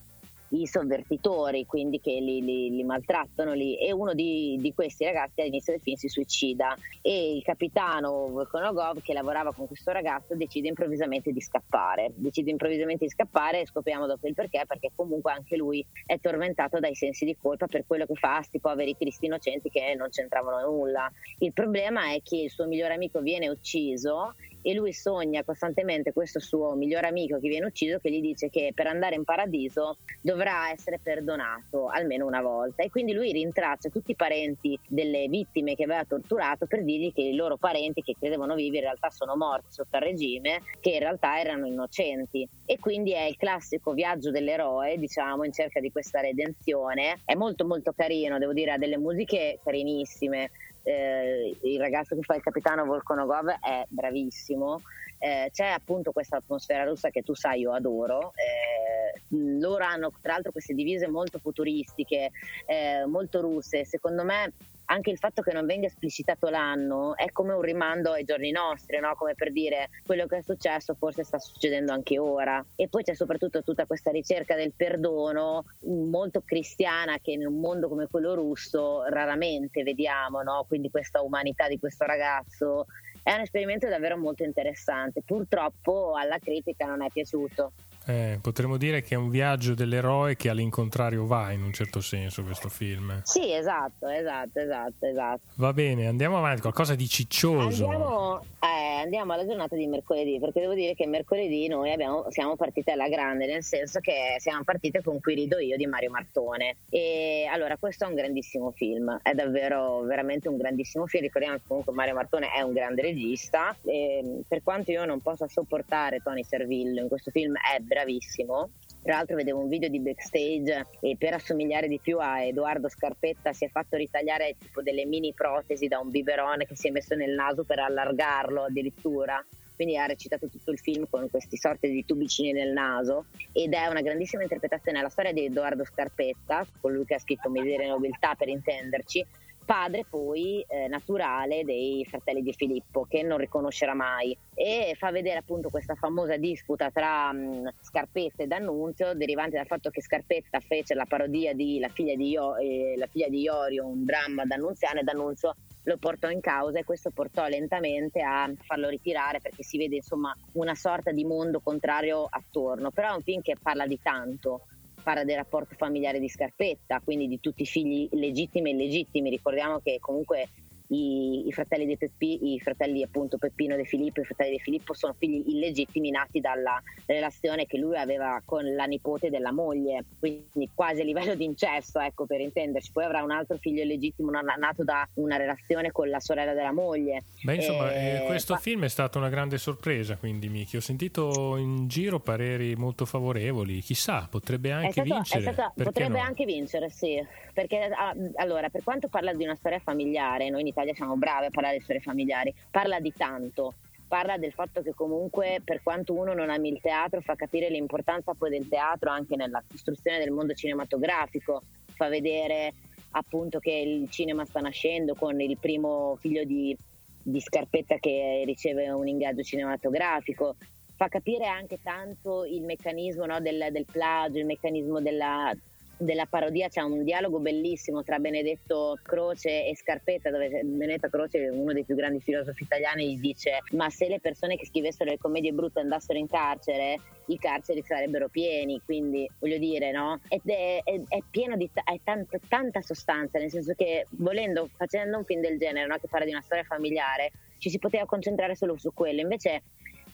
i 0.49 0.65
sovvertitori, 0.65 1.65
quindi 1.65 1.99
che 1.99 2.11
li, 2.11 2.41
li, 2.43 2.69
li 2.69 2.83
maltrattano 2.83 3.53
lì. 3.53 3.77
E 3.77 3.91
uno 3.91 4.13
di, 4.13 4.57
di, 4.59 4.73
questi 4.73 5.05
ragazzi 5.05 5.41
all'inizio 5.41 5.73
del 5.73 5.81
film 5.81 5.95
si 5.95 6.07
suicida 6.07 6.75
e 7.01 7.35
il 7.35 7.43
capitano 7.43 8.29
Volkonogov 8.29 9.01
che 9.01 9.13
lavorava 9.13 9.53
con 9.53 9.67
questo 9.67 9.91
ragazzo 9.91 10.35
decide 10.35 10.67
improvvisamente 10.67 11.31
di 11.31 11.41
scappare. 11.41 12.11
Decide 12.15 12.51
improvvisamente 12.51 13.05
di 13.05 13.11
scappare 13.11 13.61
e 13.61 13.65
scopriamo 13.65 14.07
dopo 14.07 14.27
il 14.27 14.33
perché, 14.33 14.63
perché 14.67 14.91
comunque 14.95 15.31
anche 15.31 15.55
lui 15.55 15.85
è 16.05 16.19
tormentato 16.19 16.79
dai 16.79 16.95
sensi 16.95 17.25
di 17.25 17.35
colpa 17.39 17.67
per 17.67 17.85
quello 17.85 18.05
che 18.05 18.15
fa 18.15 18.37
a 18.37 18.41
sti 18.41 18.59
poveri 18.59 18.95
cristi 18.95 19.25
innocenti 19.25 19.69
che 19.69 19.93
non 19.95 20.09
c'entravano 20.09 20.65
nulla. 20.65 21.11
Il 21.39 21.53
problema 21.53 22.13
è 22.13 22.21
che 22.23 22.37
il 22.37 22.49
suo 22.49 22.67
migliore 22.67 22.93
amico 22.93 23.21
viene 23.21 23.49
ucciso 23.49 24.35
e 24.61 24.73
lui 24.73 24.93
sogna 24.93 25.43
costantemente 25.43 26.13
questo 26.13 26.39
suo 26.39 26.73
migliore 26.73 27.07
amico 27.07 27.39
che 27.39 27.47
viene 27.47 27.65
ucciso 27.65 27.99
che 27.99 28.11
gli 28.11 28.21
dice 28.21 28.49
che 28.49 28.71
per 28.73 28.87
andare 28.87 29.15
in 29.15 29.23
paradiso 29.23 29.97
dovrà 30.21 30.71
essere 30.71 30.99
perdonato 31.01 31.87
almeno 31.87 32.25
una 32.25 32.41
volta. 32.41 32.83
E 32.83 32.89
quindi 32.89 33.13
lui 33.13 33.31
rintraccia 33.31 33.89
tutti 33.89 34.11
i 34.11 34.15
parenti 34.15 34.77
delle 34.87 35.27
vittime 35.27 35.75
che 35.75 35.83
aveva 35.83 36.03
torturato 36.05 36.65
per 36.65 36.83
dirgli 36.83 37.13
che 37.13 37.21
i 37.21 37.35
loro 37.35 37.57
parenti 37.57 38.01
che 38.01 38.15
credevano 38.17 38.55
vivi 38.55 38.77
in 38.77 38.83
realtà 38.83 39.09
sono 39.09 39.35
morti 39.35 39.67
sotto 39.69 39.97
il 39.97 40.03
regime 40.03 40.61
che 40.79 40.91
in 40.91 40.99
realtà 40.99 41.39
erano 41.39 41.65
innocenti. 41.65 42.47
E 42.65 42.79
quindi 42.79 43.13
è 43.13 43.23
il 43.23 43.37
classico 43.37 43.93
viaggio 43.93 44.31
dell'eroe 44.31 44.97
diciamo 44.97 45.43
in 45.43 45.51
cerca 45.51 45.79
di 45.79 45.91
questa 45.91 46.19
redenzione. 46.19 47.21
È 47.25 47.35
molto 47.35 47.65
molto 47.65 47.93
carino 47.95 48.37
devo 48.37 48.53
dire 48.53 48.71
ha 48.71 48.77
delle 48.77 48.97
musiche 48.97 49.59
carinissime 49.63 50.49
eh, 50.83 51.57
il 51.61 51.79
ragazzo 51.79 52.15
che 52.15 52.21
fa 52.21 52.35
il 52.35 52.41
capitano 52.41 52.85
Volkonogov 52.85 53.47
è 53.59 53.85
bravissimo. 53.87 54.81
Eh, 55.21 55.49
c'è 55.51 55.67
appunto 55.67 56.11
questa 56.11 56.37
atmosfera 56.37 56.85
russa 56.85 57.09
che 57.09 57.21
tu 57.21 57.35
sai 57.35 57.61
io 57.61 57.73
adoro. 57.73 58.33
Eh, 58.35 59.21
loro 59.59 59.83
hanno 59.83 60.11
tra 60.21 60.33
l'altro 60.33 60.51
queste 60.51 60.73
divise 60.73 61.07
molto 61.07 61.39
futuristiche, 61.39 62.31
eh, 62.65 63.05
molto 63.05 63.41
russe. 63.41 63.85
Secondo 63.85 64.23
me 64.23 64.53
anche 64.91 65.11
il 65.11 65.17
fatto 65.17 65.41
che 65.41 65.53
non 65.53 65.65
venga 65.65 65.87
esplicitato 65.87 66.49
l'anno 66.49 67.15
è 67.15 67.31
come 67.31 67.53
un 67.53 67.61
rimando 67.61 68.11
ai 68.11 68.23
giorni 68.23 68.51
nostri, 68.51 68.99
no? 68.99 69.13
come 69.15 69.35
per 69.35 69.51
dire 69.51 69.89
quello 70.05 70.25
che 70.25 70.37
è 70.37 70.41
successo 70.41 70.95
forse 70.95 71.23
sta 71.23 71.37
succedendo 71.39 71.91
anche 71.91 72.17
ora. 72.17 72.63
E 72.75 72.87
poi 72.87 73.03
c'è 73.03 73.13
soprattutto 73.13 73.63
tutta 73.63 73.85
questa 73.85 74.11
ricerca 74.11 74.55
del 74.55 74.73
perdono 74.75 75.65
molto 75.85 76.41
cristiana 76.41 77.17
che 77.21 77.31
in 77.31 77.45
un 77.45 77.59
mondo 77.59 77.87
come 77.87 78.07
quello 78.07 78.33
russo 78.33 79.03
raramente 79.03 79.83
vediamo, 79.83 80.41
no? 80.41 80.65
quindi 80.67 80.89
questa 80.89 81.21
umanità 81.21 81.67
di 81.67 81.79
questo 81.79 82.05
ragazzo. 82.05 82.85
È 83.21 83.33
un 83.33 83.41
esperimento 83.41 83.87
davvero 83.87 84.17
molto 84.17 84.43
interessante, 84.43 85.21
purtroppo 85.23 86.13
alla 86.15 86.39
critica 86.39 86.85
non 86.85 87.03
è 87.03 87.09
piaciuto. 87.11 87.73
Eh, 88.09 88.39
potremmo 88.41 88.77
dire 88.77 89.03
che 89.03 89.13
è 89.13 89.17
un 89.17 89.29
viaggio 89.29 89.75
dell'eroe 89.75 90.35
che 90.35 90.49
all'incontrario 90.49 91.27
va 91.27 91.51
in 91.51 91.61
un 91.61 91.71
certo 91.71 92.01
senso 92.01 92.41
questo 92.41 92.67
film. 92.67 93.21
Sì, 93.23 93.53
esatto, 93.53 94.07
esatto, 94.07 94.59
esatto, 94.59 95.05
esatto. 95.05 95.41
Va 95.57 95.71
bene, 95.73 96.07
andiamo 96.07 96.39
avanti, 96.39 96.61
qualcosa 96.61 96.95
di 96.95 97.07
ciccioso. 97.07 97.87
Andiamo, 97.87 98.39
eh, 98.61 99.01
andiamo 99.03 99.33
alla 99.33 99.45
giornata 99.45 99.75
di 99.75 99.85
mercoledì, 99.85 100.39
perché 100.39 100.59
devo 100.59 100.73
dire 100.73 100.95
che 100.95 101.05
mercoledì 101.05 101.67
noi 101.67 101.91
abbiamo, 101.91 102.25
siamo 102.29 102.55
partite 102.55 102.93
alla 102.93 103.09
grande, 103.09 103.45
nel 103.45 103.63
senso 103.63 103.99
che 103.99 104.37
siamo 104.39 104.63
partite 104.63 105.03
con 105.03 105.19
Qui 105.19 105.35
rido 105.35 105.59
io 105.59 105.77
di 105.77 105.85
Mario 105.85 106.09
Martone. 106.09 106.77
E 106.89 107.47
allora, 107.47 107.77
questo 107.77 108.05
è 108.05 108.07
un 108.07 108.15
grandissimo 108.15 108.71
film, 108.71 109.19
è 109.21 109.35
davvero 109.35 109.99
veramente 109.99 110.49
un 110.49 110.57
grandissimo 110.57 111.05
film. 111.05 111.21
Ricordiamo 111.21 111.57
che 111.57 111.63
comunque 111.67 111.93
Mario 111.93 112.15
Martone 112.15 112.51
è 112.53 112.61
un 112.61 112.73
grande 112.73 113.03
regista. 113.03 113.77
E, 113.83 114.41
per 114.47 114.63
quanto 114.63 114.89
io 114.89 115.05
non 115.05 115.21
possa 115.21 115.47
sopportare 115.47 116.21
Tony 116.23 116.43
Servillo 116.43 117.01
in 117.01 117.07
questo 117.07 117.29
film, 117.29 117.53
è 117.53 117.77
bravissimo 117.77 117.97
bravissimo. 117.99 118.71
Tra 119.01 119.15
l'altro 119.15 119.35
vedevo 119.35 119.59
un 119.59 119.69
video 119.69 119.89
di 119.89 119.99
backstage 119.99 120.87
e 120.99 121.15
per 121.17 121.33
assomigliare 121.33 121.87
di 121.87 121.99
più 122.01 122.19
a 122.19 122.43
Edoardo 122.43 122.89
Scarpetta 122.89 123.53
si 123.53 123.65
è 123.65 123.69
fatto 123.69 123.95
ritagliare 123.95 124.55
tipo 124.59 124.81
delle 124.81 125.05
mini 125.05 125.33
protesi 125.33 125.87
da 125.87 125.99
un 125.99 126.09
biberone 126.09 126.65
che 126.65 126.75
si 126.75 126.89
è 126.89 126.91
messo 126.91 127.15
nel 127.15 127.33
naso 127.33 127.63
per 127.63 127.79
allargarlo 127.79 128.63
addirittura 128.63 129.43
quindi 129.73 129.95
ha 129.95 130.05
recitato 130.05 130.49
tutto 130.49 130.71
il 130.71 130.79
film 130.79 131.05
con 131.09 131.29
questi 131.29 131.55
sorti 131.55 131.89
di 131.89 132.03
tubicini 132.03 132.51
nel 132.51 132.73
naso 132.73 133.27
ed 133.53 133.71
è 133.71 133.87
una 133.87 134.01
grandissima 134.01 134.41
interpretazione 134.41 134.99
alla 134.99 135.07
storia 135.07 135.31
di 135.31 135.45
Edoardo 135.45 135.85
Scarpetta, 135.85 136.67
colui 136.81 137.05
che 137.05 137.13
ha 137.13 137.19
scritto 137.19 137.49
Miseria 137.49 137.85
e 137.85 137.87
Nobiltà 137.87 138.35
per 138.35 138.49
intenderci, 138.49 139.25
padre 139.69 140.03
poi 140.09 140.65
eh, 140.67 140.87
naturale 140.87 141.63
dei 141.63 142.03
fratelli 142.09 142.41
di 142.41 142.53
Filippo 142.53 143.05
che 143.07 143.21
non 143.21 143.37
riconoscerà 143.37 143.93
mai. 143.93 144.35
E 144.55 144.95
fa 144.97 145.11
vedere 145.11 145.37
appunto 145.37 145.69
questa 145.69 145.93
famosa 145.93 146.37
disputa 146.37 146.89
tra 146.89 147.31
mh, 147.31 147.37
mm, 147.37 147.67
Scarpetta 147.79 148.41
e 148.41 148.47
D'Annunzio 148.47 149.13
derivante 149.13 149.57
dal 149.57 149.67
fatto 149.67 149.91
che 149.91 150.01
Scarpetta 150.01 150.59
fece 150.59 150.95
la 150.95 151.05
parodia 151.05 151.53
di 151.53 151.77
La 151.77 151.89
figlia 151.89 152.15
di, 152.15 152.29
Io, 152.29 152.55
eh, 152.57 152.95
la 152.97 153.05
figlia 153.05 153.29
di 153.29 153.41
Iorio, 153.41 153.85
un 153.85 154.05
dramma 154.05 154.43
d'Annunziano 154.43 155.01
e 155.01 155.03
D'Annunzio 155.03 155.55
lo 155.83 155.97
portò 155.97 156.31
in 156.31 156.41
causa 156.41 156.79
e 156.79 156.83
questo 156.83 157.11
portò 157.11 157.47
lentamente 157.47 158.21
a 158.23 158.51
farlo 158.63 158.89
ritirare 158.89 159.39
perché 159.39 159.61
si 159.61 159.77
vede 159.77 159.97
insomma 159.97 160.35
una 160.53 160.73
sorta 160.73 161.11
di 161.11 161.25
mondo 161.25 161.59
contrario 161.59 162.25
attorno. 162.27 162.89
Però 162.89 163.11
è 163.11 163.15
un 163.15 163.21
film 163.21 163.41
che 163.43 163.55
parla 163.61 163.85
di 163.85 163.99
tanto 164.01 164.65
parla 164.99 165.23
del 165.23 165.37
rapporto 165.37 165.75
familiare 165.75 166.19
di 166.19 166.29
Scarpetta, 166.29 167.01
quindi 167.03 167.27
di 167.27 167.39
tutti 167.39 167.63
i 167.63 167.65
figli 167.65 168.07
legittimi 168.11 168.69
e 168.69 168.73
illegittimi. 168.73 169.29
Ricordiamo 169.29 169.79
che 169.79 169.97
comunque 169.99 170.49
i, 170.89 171.47
i, 171.47 171.51
fratelli 171.51 171.85
di 171.85 171.97
Peppi, 171.97 172.53
i 172.53 172.59
fratelli 172.59 173.03
appunto 173.03 173.37
Peppino 173.37 173.75
De 173.75 173.85
Filippo 173.85 174.19
e 174.19 174.23
i 174.23 174.25
fratelli 174.25 174.57
De 174.57 174.63
Filippo 174.63 174.93
sono 174.93 175.13
figli 175.17 175.43
illegittimi 175.47 176.09
nati 176.09 176.39
dalla 176.39 176.81
relazione 177.05 177.65
che 177.65 177.77
lui 177.77 177.97
aveva 177.97 178.41
con 178.45 178.63
la 178.73 178.85
nipote 178.85 179.29
della 179.29 179.51
moglie, 179.51 180.05
quindi 180.19 180.69
quasi 180.73 181.01
a 181.01 181.03
livello 181.03 181.35
di 181.35 181.43
incesto, 181.43 181.99
ecco 181.99 182.25
per 182.25 182.39
intenderci. 182.39 182.91
Poi 182.91 183.03
avrà 183.03 183.23
un 183.23 183.31
altro 183.31 183.57
figlio 183.57 183.83
illegittimo 183.83 184.29
nato 184.31 184.83
da 184.83 185.07
una 185.15 185.37
relazione 185.37 185.91
con 185.91 186.09
la 186.09 186.19
sorella 186.19 186.53
della 186.53 186.71
moglie. 186.71 187.23
Beh, 187.43 187.55
insomma, 187.55 187.93
eh, 187.93 188.23
questo 188.25 188.55
fa... 188.55 188.59
film 188.59 188.83
è 188.85 188.89
stata 188.89 189.17
una 189.17 189.29
grande 189.29 189.57
sorpresa, 189.57 190.17
quindi 190.17 190.49
Miki. 190.49 190.77
Ho 190.77 190.81
sentito 190.81 191.55
in 191.57 191.87
giro 191.87 192.19
pareri 192.19 192.75
molto 192.75 193.05
favorevoli. 193.05 193.81
Chissà, 193.81 194.27
potrebbe 194.29 194.71
anche 194.71 194.91
stato, 194.91 195.13
vincere. 195.13 195.53
Stato, 195.53 195.73
potrebbe 195.83 196.19
no? 196.19 196.23
anche 196.23 196.45
vincere, 196.45 196.89
sì. 196.89 197.23
Perché 197.53 197.89
ah, 197.91 198.13
allora, 198.35 198.69
per 198.69 198.83
quanto 198.83 199.07
parla 199.07 199.33
di 199.33 199.43
una 199.43 199.55
storia 199.55 199.79
familiare, 199.79 200.49
noi 200.49 200.61
in 200.61 200.67
Italia 200.67 200.78
siamo 200.93 201.15
bravi 201.15 201.45
a 201.45 201.49
parlare 201.49 201.77
di 201.77 201.83
storie 201.83 202.01
familiari, 202.01 202.53
parla 202.69 202.99
di 202.99 203.13
tanto. 203.15 203.75
Parla 204.07 204.37
del 204.37 204.53
fatto 204.53 204.81
che 204.81 204.95
comunque 204.95 205.61
per 205.63 205.83
quanto 205.83 206.13
uno 206.13 206.33
non 206.33 206.49
ami 206.49 206.69
il 206.69 206.81
teatro 206.81 207.21
fa 207.21 207.35
capire 207.35 207.69
l'importanza 207.69 208.33
poi 208.33 208.49
del 208.49 208.67
teatro 208.67 209.11
anche 209.11 209.35
nella 209.35 209.63
costruzione 209.69 210.17
del 210.17 210.31
mondo 210.31 210.53
cinematografico, 210.53 211.61
fa 211.93 212.07
vedere 212.07 212.73
appunto 213.11 213.59
che 213.59 213.71
il 213.71 214.09
cinema 214.09 214.45
sta 214.45 214.61
nascendo 214.61 215.13
con 215.13 215.39
il 215.39 215.57
primo 215.59 216.15
figlio 216.19 216.43
di, 216.43 216.75
di 217.21 217.39
Scarpetta 217.39 217.97
che 217.97 218.41
riceve 218.45 218.89
un 218.89 219.07
ingaggio 219.07 219.43
cinematografico, 219.43 220.55
fa 220.95 221.07
capire 221.07 221.45
anche 221.45 221.79
tanto 221.81 222.45
il 222.45 222.63
meccanismo 222.63 223.25
no, 223.25 223.39
del, 223.39 223.67
del 223.71 223.85
plagio, 223.85 224.39
il 224.39 224.45
meccanismo 224.45 225.01
della, 225.01 225.53
della 225.99 226.25
parodia 226.25 226.69
c'è 226.69 226.81
un 226.81 227.03
dialogo 227.03 227.39
bellissimo 227.39 228.03
tra 228.03 228.19
Benedetto 228.19 228.97
Croce 229.03 229.65
e 229.65 229.75
Scarpetta 229.75 230.31
dove 230.31 230.49
Benedetto 230.63 231.09
Croce, 231.09 231.49
uno 231.49 231.73
dei 231.73 231.83
più 231.83 231.95
grandi 231.95 232.21
filosofi 232.21 232.63
italiani, 232.63 233.15
gli 233.15 233.19
dice 233.19 233.59
ma 233.71 233.89
se 233.89 234.07
le 234.07 234.19
persone 234.19 234.55
che 234.55 234.65
scrivessero 234.65 235.09
le 235.09 235.17
commedie 235.17 235.51
brutte 235.51 235.81
andassero 235.81 236.17
in 236.17 236.27
carcere 236.27 236.97
i 237.29 237.37
carceri 237.37 237.83
sarebbero 237.83 238.27
pieni, 238.27 238.81
quindi 238.83 239.29
voglio 239.39 239.57
dire, 239.57 239.91
no? 239.91 240.19
Ed 240.27 240.41
è, 240.45 240.81
è, 240.83 240.99
è 241.07 241.19
pieno 241.29 241.55
di 241.55 241.69
t- 241.71 241.81
è 241.83 241.99
tanta, 242.03 242.39
tanta 242.47 242.81
sostanza, 242.81 243.37
nel 243.37 243.51
senso 243.51 243.73
che 243.75 244.07
volendo, 244.11 244.67
facendo 244.75 245.17
un 245.17 245.25
film 245.25 245.41
del 245.41 245.57
genere, 245.57 245.87
no? 245.87 245.97
che 245.97 246.07
parla 246.07 246.25
di 246.25 246.31
una 246.31 246.41
storia 246.41 246.63
familiare, 246.63 247.31
ci 247.59 247.69
si 247.69 247.77
poteva 247.77 248.05
concentrare 248.05 248.55
solo 248.55 248.77
su 248.77 248.93
quello, 248.93 249.21
invece 249.21 249.61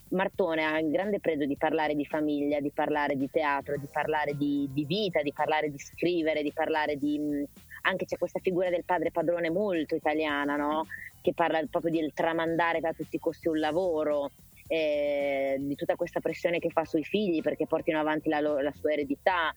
Martone 0.09 0.63
ha 0.63 0.79
il 0.79 0.91
grande 0.91 1.19
pregio 1.19 1.45
di 1.45 1.57
parlare 1.57 1.95
di 1.95 2.05
famiglia, 2.05 2.59
di 2.59 2.71
parlare 2.71 3.15
di 3.15 3.29
teatro, 3.29 3.77
di 3.77 3.87
parlare 3.91 4.35
di, 4.35 4.69
di 4.71 4.85
vita, 4.85 5.21
di 5.21 5.33
parlare 5.33 5.71
di 5.71 5.79
scrivere, 5.79 6.43
di 6.43 6.53
parlare 6.53 6.97
di... 6.97 7.43
anche 7.81 8.05
c'è 8.05 8.17
questa 8.17 8.39
figura 8.39 8.69
del 8.69 8.85
padre 8.85 9.11
padrone 9.11 9.49
molto 9.49 9.95
italiana, 9.95 10.55
no? 10.55 10.85
che 11.21 11.33
parla 11.33 11.59
proprio 11.69 11.91
di 11.91 12.11
tramandare 12.13 12.77
a 12.83 12.93
tutti 12.93 13.15
i 13.15 13.19
costi 13.19 13.47
un 13.47 13.59
lavoro, 13.59 14.29
eh, 14.67 15.57
di 15.59 15.75
tutta 15.75 15.95
questa 15.95 16.19
pressione 16.19 16.59
che 16.59 16.69
fa 16.69 16.85
sui 16.85 17.03
figli 17.03 17.41
perché 17.41 17.65
portino 17.65 17.99
avanti 17.99 18.29
la, 18.29 18.39
la 18.39 18.71
sua 18.71 18.91
eredità. 18.91 19.51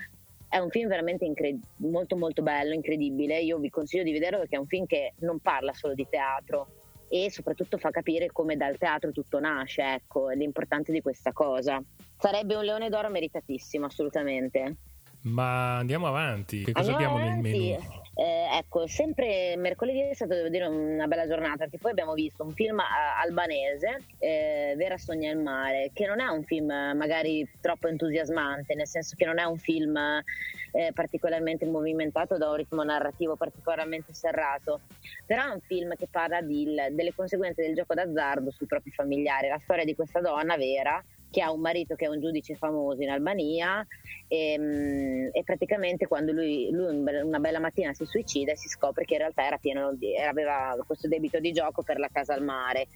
È 0.48 0.56
un 0.56 0.70
film 0.70 0.88
veramente 0.88 1.26
incred- 1.26 1.62
molto 1.76 2.16
molto 2.16 2.42
bello, 2.42 2.72
incredibile. 2.72 3.38
Io 3.40 3.58
vi 3.58 3.68
consiglio 3.68 4.02
di 4.02 4.12
vederlo 4.12 4.38
perché 4.38 4.56
è 4.56 4.58
un 4.58 4.66
film 4.66 4.86
che 4.86 5.12
non 5.18 5.40
parla 5.40 5.74
solo 5.74 5.92
di 5.92 6.06
teatro, 6.08 6.77
e 7.08 7.30
soprattutto 7.30 7.78
fa 7.78 7.90
capire 7.90 8.30
come 8.32 8.56
dal 8.56 8.76
teatro 8.78 9.12
tutto 9.12 9.40
nasce, 9.40 9.82
ecco, 9.94 10.28
l'importanza 10.30 10.92
di 10.92 11.00
questa 11.00 11.32
cosa. 11.32 11.82
Sarebbe 12.18 12.54
un 12.54 12.64
leone 12.64 12.88
d'oro 12.88 13.08
meritatissimo, 13.10 13.86
assolutamente. 13.86 14.76
Ma 15.22 15.78
andiamo 15.78 16.06
avanti, 16.06 16.62
che 16.64 16.72
cosa 16.72 16.92
andiamo 16.92 17.16
abbiamo 17.16 17.30
avanti. 17.30 17.50
nel 17.50 17.78
menù? 17.78 18.06
Eh, 18.20 18.48
ecco, 18.50 18.88
sempre 18.88 19.54
mercoledì 19.56 20.00
è 20.00 20.12
stata 20.12 20.34
devo 20.34 20.48
dire 20.48 20.66
una 20.66 21.06
bella 21.06 21.28
giornata 21.28 21.58
perché 21.58 21.78
poi 21.78 21.92
abbiamo 21.92 22.14
visto 22.14 22.42
un 22.42 22.52
film 22.52 22.80
albanese, 22.80 24.06
eh, 24.18 24.74
Vera 24.76 24.98
Sogna 24.98 25.30
il 25.30 25.38
mare, 25.38 25.92
che 25.92 26.04
non 26.04 26.18
è 26.18 26.26
un 26.26 26.42
film 26.42 26.66
magari 26.66 27.48
troppo 27.60 27.86
entusiasmante, 27.86 28.74
nel 28.74 28.88
senso 28.88 29.14
che 29.16 29.24
non 29.24 29.38
è 29.38 29.44
un 29.44 29.56
film 29.56 29.96
eh, 29.96 30.90
particolarmente 30.92 31.64
movimentato 31.64 32.36
da 32.38 32.50
un 32.50 32.56
ritmo 32.56 32.82
narrativo 32.82 33.36
particolarmente 33.36 34.12
serrato, 34.12 34.80
però 35.24 35.44
è 35.44 35.52
un 35.52 35.60
film 35.60 35.94
che 35.94 36.08
parla 36.10 36.40
di, 36.40 36.74
delle 36.90 37.14
conseguenze 37.14 37.62
del 37.62 37.76
gioco 37.76 37.94
d'azzardo 37.94 38.50
sui 38.50 38.66
propri 38.66 38.90
familiari, 38.90 39.46
la 39.46 39.60
storia 39.62 39.84
di 39.84 39.94
questa 39.94 40.18
donna 40.18 40.56
vera 40.56 41.00
che 41.30 41.42
ha 41.42 41.52
un 41.52 41.60
marito 41.60 41.94
che 41.94 42.06
è 42.06 42.08
un 42.08 42.20
giudice 42.20 42.54
famoso 42.54 43.02
in 43.02 43.10
Albania 43.10 43.86
e, 44.26 44.52
ehm, 44.52 45.30
e 45.32 45.42
praticamente 45.44 46.06
quando 46.06 46.32
lui, 46.32 46.70
lui, 46.70 46.96
una 47.22 47.38
bella 47.38 47.60
mattina 47.60 47.92
si 47.92 48.04
suicida 48.04 48.52
e 48.52 48.56
si 48.56 48.68
scopre 48.68 49.04
che 49.04 49.14
in 49.14 49.20
realtà 49.20 49.44
era 49.44 49.58
pieno 49.58 49.94
di, 49.94 50.16
aveva 50.16 50.76
questo 50.86 51.08
debito 51.08 51.38
di 51.38 51.52
gioco 51.52 51.82
per 51.82 51.98
la 51.98 52.08
casa 52.10 52.34
al 52.34 52.42
mare 52.42 52.88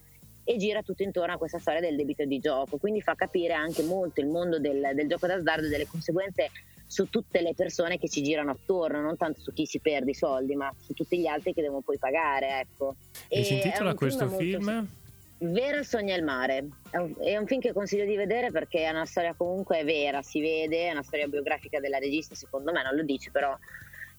e 0.45 0.57
gira 0.57 0.83
tutto 0.83 1.03
intorno 1.03 1.35
a 1.35 1.39
questa 1.39 1.59
storia 1.59 1.81
del 1.81 1.95
debito 1.95 2.25
di 2.25 2.39
gioco, 2.39 2.77
quindi 2.79 3.01
fa 3.01 3.15
capire 3.15 3.53
anche 3.53 3.83
molto 3.83 4.21
il 4.21 4.27
mondo 4.27 4.59
del, 4.59 4.91
del 4.95 5.09
gioco 5.09 5.27
d'azzardo 5.27 5.67
e 5.67 5.69
delle 5.69 5.87
conseguenze 5.87 6.51
su 6.85 7.09
tutte 7.09 7.41
le 7.41 7.55
persone 7.55 7.97
che 7.97 8.09
ci 8.09 8.23
girano 8.23 8.51
attorno, 8.51 9.01
non 9.01 9.17
tanto 9.17 9.41
su 9.41 9.53
chi 9.53 9.65
si 9.67 9.79
perde 9.79 10.11
i 10.11 10.15
soldi, 10.15 10.55
ma 10.57 10.71
su 10.79 10.93
tutti 10.93 11.19
gli 11.19 11.27
altri 11.27 11.55
che 11.55 11.63
devono 11.63 11.81
poi 11.81 11.97
pagare. 11.97 12.61
Ecco. 12.61 12.97
E, 13.29 13.41
e 13.41 13.45
si 13.45 13.55
intitola 13.55 13.95
questo 13.95 14.29
film? 14.29 14.63
film? 14.63 14.89
Vera 15.45 15.83
sogna 15.83 16.15
il 16.15 16.23
mare. 16.23 16.69
È 16.89 16.99
un, 16.99 17.15
è 17.19 17.37
un, 17.37 17.47
film 17.47 17.61
che 17.61 17.73
consiglio 17.73 18.05
di 18.05 18.15
vedere 18.15 18.53
perché 18.53 18.85
è 18.85 18.91
una 18.91 19.05
storia 19.05 19.35
comunque 19.35 19.83
vera, 19.83 20.23
si 20.23 20.41
vede, 20.41 20.87
è 20.87 20.93
una 20.93 21.03
storia 21.03 21.27
biografica 21.27 21.81
della 21.81 21.99
regista, 21.99 22.37
secondo 22.37 22.71
me 22.71 22.81
non 22.85 22.95
lo 22.95 23.03
dice, 23.03 23.33
però 23.33 23.57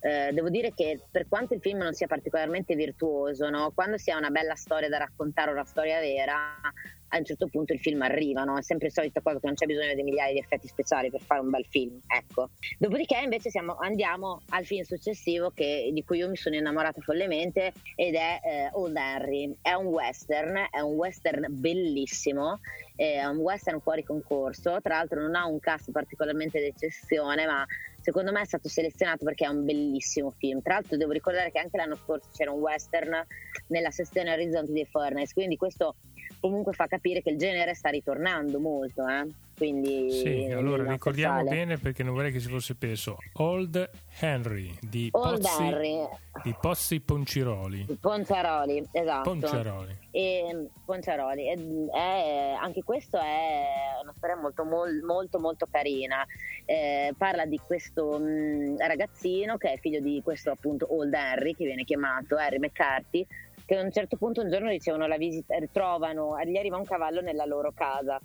eh, 0.05 0.33
devo 0.33 0.49
dire 0.49 0.73
che 0.73 0.99
per 1.09 1.27
quanto 1.29 1.53
il 1.53 1.61
film 1.61 1.77
non 1.77 1.93
sia 1.93 2.07
particolarmente 2.07 2.75
virtuoso, 2.75 3.49
no? 3.49 3.71
quando 3.73 3.97
si 3.97 4.11
ha 4.11 4.17
una 4.17 4.31
bella 4.31 4.55
storia 4.55 4.89
da 4.89 4.97
raccontare, 4.97 5.51
una 5.51 5.63
storia 5.63 6.01
vera, 6.01 6.59
a 7.07 7.17
un 7.17 7.23
certo 7.23 7.47
punto 7.47 7.71
il 7.71 7.79
film 7.79 8.01
arriva, 8.01 8.43
no? 8.43 8.57
è 8.57 8.61
sempre 8.61 8.87
la 8.87 8.93
solita 8.93 9.21
cosa 9.21 9.39
che 9.39 9.45
non 9.45 9.55
c'è 9.55 9.65
bisogno 9.65 9.93
di 9.93 10.03
migliaia 10.03 10.33
di 10.33 10.39
effetti 10.39 10.67
speciali 10.67 11.09
per 11.09 11.21
fare 11.21 11.39
un 11.39 11.49
bel 11.49 11.65
film. 11.69 12.01
Ecco. 12.05 12.49
Dopodiché 12.77 13.17
invece 13.23 13.49
siamo, 13.49 13.77
andiamo 13.79 14.41
al 14.49 14.65
film 14.65 14.83
successivo 14.83 15.51
che, 15.51 15.89
di 15.93 16.03
cui 16.03 16.17
io 16.17 16.27
mi 16.27 16.35
sono 16.35 16.55
innamorata 16.57 16.99
follemente 16.99 17.71
ed 17.95 18.15
è 18.15 18.41
eh, 18.43 18.69
Old 18.73 18.97
Henry. 18.97 19.55
È 19.61 19.71
un 19.71 19.85
western, 19.85 20.67
è 20.69 20.81
un 20.81 20.95
western 20.95 21.45
bellissimo, 21.49 22.59
è 22.95 23.23
un 23.25 23.37
western 23.37 23.79
fuori 23.79 24.03
concorso, 24.03 24.79
tra 24.81 24.97
l'altro 24.97 25.21
non 25.21 25.35
ha 25.35 25.45
un 25.45 25.59
cast 25.59 25.91
particolarmente 25.91 26.59
d'eccezione, 26.59 27.45
ma 27.45 27.65
secondo 27.99 28.31
me 28.31 28.41
è 28.41 28.45
stato 28.45 28.69
selezionato 28.69 29.25
perché 29.25 29.45
è 29.45 29.49
un 29.49 29.65
bellissimo 29.65 30.29
film. 30.31 30.61
Tra 30.61 30.75
l'altro 30.75 30.97
devo 30.97 31.11
ricordare 31.11 31.51
che 31.51 31.59
anche 31.59 31.77
l'anno 31.77 31.95
scorso 31.95 32.29
c'era 32.31 32.51
un 32.51 32.59
western 32.59 33.25
nella 33.67 33.91
sezione 33.91 34.31
Orizzonti 34.31 34.71
dei 34.71 34.85
Furnace, 34.85 35.33
quindi 35.33 35.55
questo 35.55 35.95
comunque 36.39 36.73
fa 36.73 36.87
capire 36.87 37.21
che 37.21 37.29
il 37.29 37.37
genere 37.37 37.73
sta 37.73 37.89
ritornando 37.89 38.59
molto. 38.59 39.07
Eh? 39.07 39.27
Quindi, 39.63 40.11
sì, 40.11 40.51
allora 40.51 40.83
ricordiamo 40.83 41.37
sale. 41.37 41.49
bene 41.49 41.77
perché 41.77 42.03
non 42.03 42.15
vorrei 42.15 42.33
che 42.33 42.41
si 42.41 42.49
fosse 42.49 42.75
perso 42.75 43.15
Old 43.35 43.89
Henry 44.19 44.77
di, 44.81 45.07
Old 45.13 45.39
Pozzi, 45.39 45.63
Henry. 45.63 46.09
di 46.43 46.55
Pozzi 46.59 46.99
Ponciroli. 46.99 47.85
Ponciaroli, 47.97 48.85
esatto. 48.91 49.29
Ponciaroli. 49.29 49.97
E, 50.11 50.67
Ponciaroli. 50.83 51.47
E, 51.47 51.87
è, 51.93 52.57
anche 52.59 52.83
questo 52.83 53.17
è 53.17 53.63
una 54.01 54.11
storia 54.17 54.35
molto, 54.35 54.65
molto, 54.65 55.39
molto 55.39 55.65
carina. 55.71 56.25
Eh, 56.65 57.13
parla 57.17 57.45
di 57.45 57.57
questo 57.65 58.19
mh, 58.19 58.25
mm, 58.25 58.77
ragazzino 58.79 59.55
che 59.55 59.71
è 59.71 59.77
figlio 59.77 60.01
di 60.01 60.19
questo 60.21 60.51
appunto 60.51 60.93
Old 60.93 61.13
Henry, 61.13 61.55
che 61.55 61.63
viene 61.63 61.85
chiamato 61.85 62.35
Harry 62.35 62.59
McCarthy, 62.59 63.25
che 63.65 63.77
a 63.77 63.81
un 63.81 63.93
certo 63.93 64.17
punto 64.17 64.41
un 64.41 64.49
giorno 64.49 64.67
ricevono 64.67 65.07
la 65.07 65.15
visita, 65.15 65.55
trovano, 65.71 66.37
gli 66.43 66.57
arriva 66.57 66.75
un 66.75 66.83
cavallo 66.83 67.21
nella 67.21 67.45
loro 67.45 67.71
casa 67.71 68.19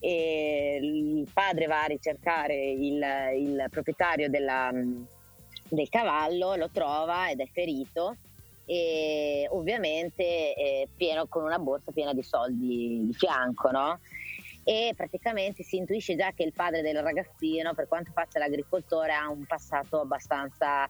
e 0.00 0.78
il 0.80 1.28
padre 1.32 1.66
va 1.66 1.82
a 1.82 1.86
ricercare 1.86 2.54
il, 2.54 3.04
il 3.36 3.66
proprietario 3.70 4.28
della, 4.28 4.70
del 5.68 5.88
cavallo, 5.88 6.54
lo 6.56 6.70
trova 6.70 7.30
ed 7.30 7.40
è 7.40 7.46
ferito 7.46 8.16
e 8.64 9.46
ovviamente 9.50 10.52
è 10.52 10.86
pieno 10.94 11.26
con 11.26 11.42
una 11.42 11.58
borsa 11.58 11.90
piena 11.90 12.12
di 12.12 12.22
soldi 12.22 13.06
di 13.06 13.14
fianco, 13.14 13.70
no? 13.70 14.00
E 14.62 14.92
praticamente 14.94 15.62
si 15.62 15.78
intuisce 15.78 16.14
già 16.14 16.32
che 16.32 16.42
il 16.42 16.52
padre 16.52 16.82
del 16.82 17.00
ragazzino, 17.00 17.72
per 17.72 17.88
quanto 17.88 18.12
faccia 18.12 18.38
l'agricoltore, 18.38 19.14
ha 19.14 19.30
un 19.30 19.46
passato 19.46 20.02
abbastanza 20.02 20.86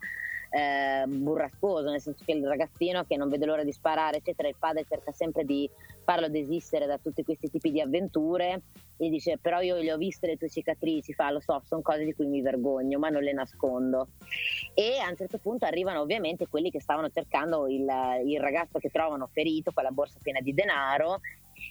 eh, 0.51 1.05
burrascoso, 1.07 1.91
nel 1.91 2.01
senso 2.01 2.25
che 2.25 2.33
il 2.33 2.47
ragazzino 2.47 3.05
che 3.05 3.17
non 3.17 3.29
vede 3.29 3.47
l'ora 3.47 3.65
di 3.65 3.73
sparare, 3.73 4.19
eccetera, 4.19 4.49
il 4.49 4.57
padre 4.59 4.85
cerca 4.89 5.13
sempre 5.13 5.45
di 5.45 5.69
farlo 6.05 6.29
desistere 6.29 6.87
da 6.87 6.99
tutti 6.99 7.23
questi 7.23 7.51
tipi 7.51 7.71
di 7.71 7.81
avventure 7.81 8.63
e 8.97 9.09
dice 9.11 9.39
però 9.39 9.61
io 9.61 9.77
le 9.77 9.93
ho 9.93 9.97
viste 9.97 10.27
le 10.27 10.37
tue 10.37 10.49
cicatrici, 10.49 11.13
fa 11.13 11.31
lo 11.31 11.41
so, 11.41 11.63
sono 11.65 11.83
cose 11.83 12.05
di 12.05 12.15
cui 12.15 12.27
mi 12.27 12.41
vergogno, 12.41 12.99
ma 12.99 13.09
non 13.09 13.23
le 13.23 13.33
nascondo. 13.33 14.09
E 14.75 14.99
a 14.99 15.09
un 15.09 15.17
certo 15.17 15.39
punto 15.39 15.67
arrivano 15.67 16.01
ovviamente 16.01 16.49
quelli 16.49 16.71
che 16.71 16.81
stavano 16.81 17.09
cercando 17.11 17.69
il, 17.69 17.87
il 18.25 18.41
ragazzo 18.41 18.79
che 18.79 18.91
trovano 18.91 19.29
ferito 19.33 19.71
con 19.73 19.85
la 19.85 19.91
borsa 19.91 20.19
piena 20.23 20.41
di 20.41 20.55
denaro 20.55 21.21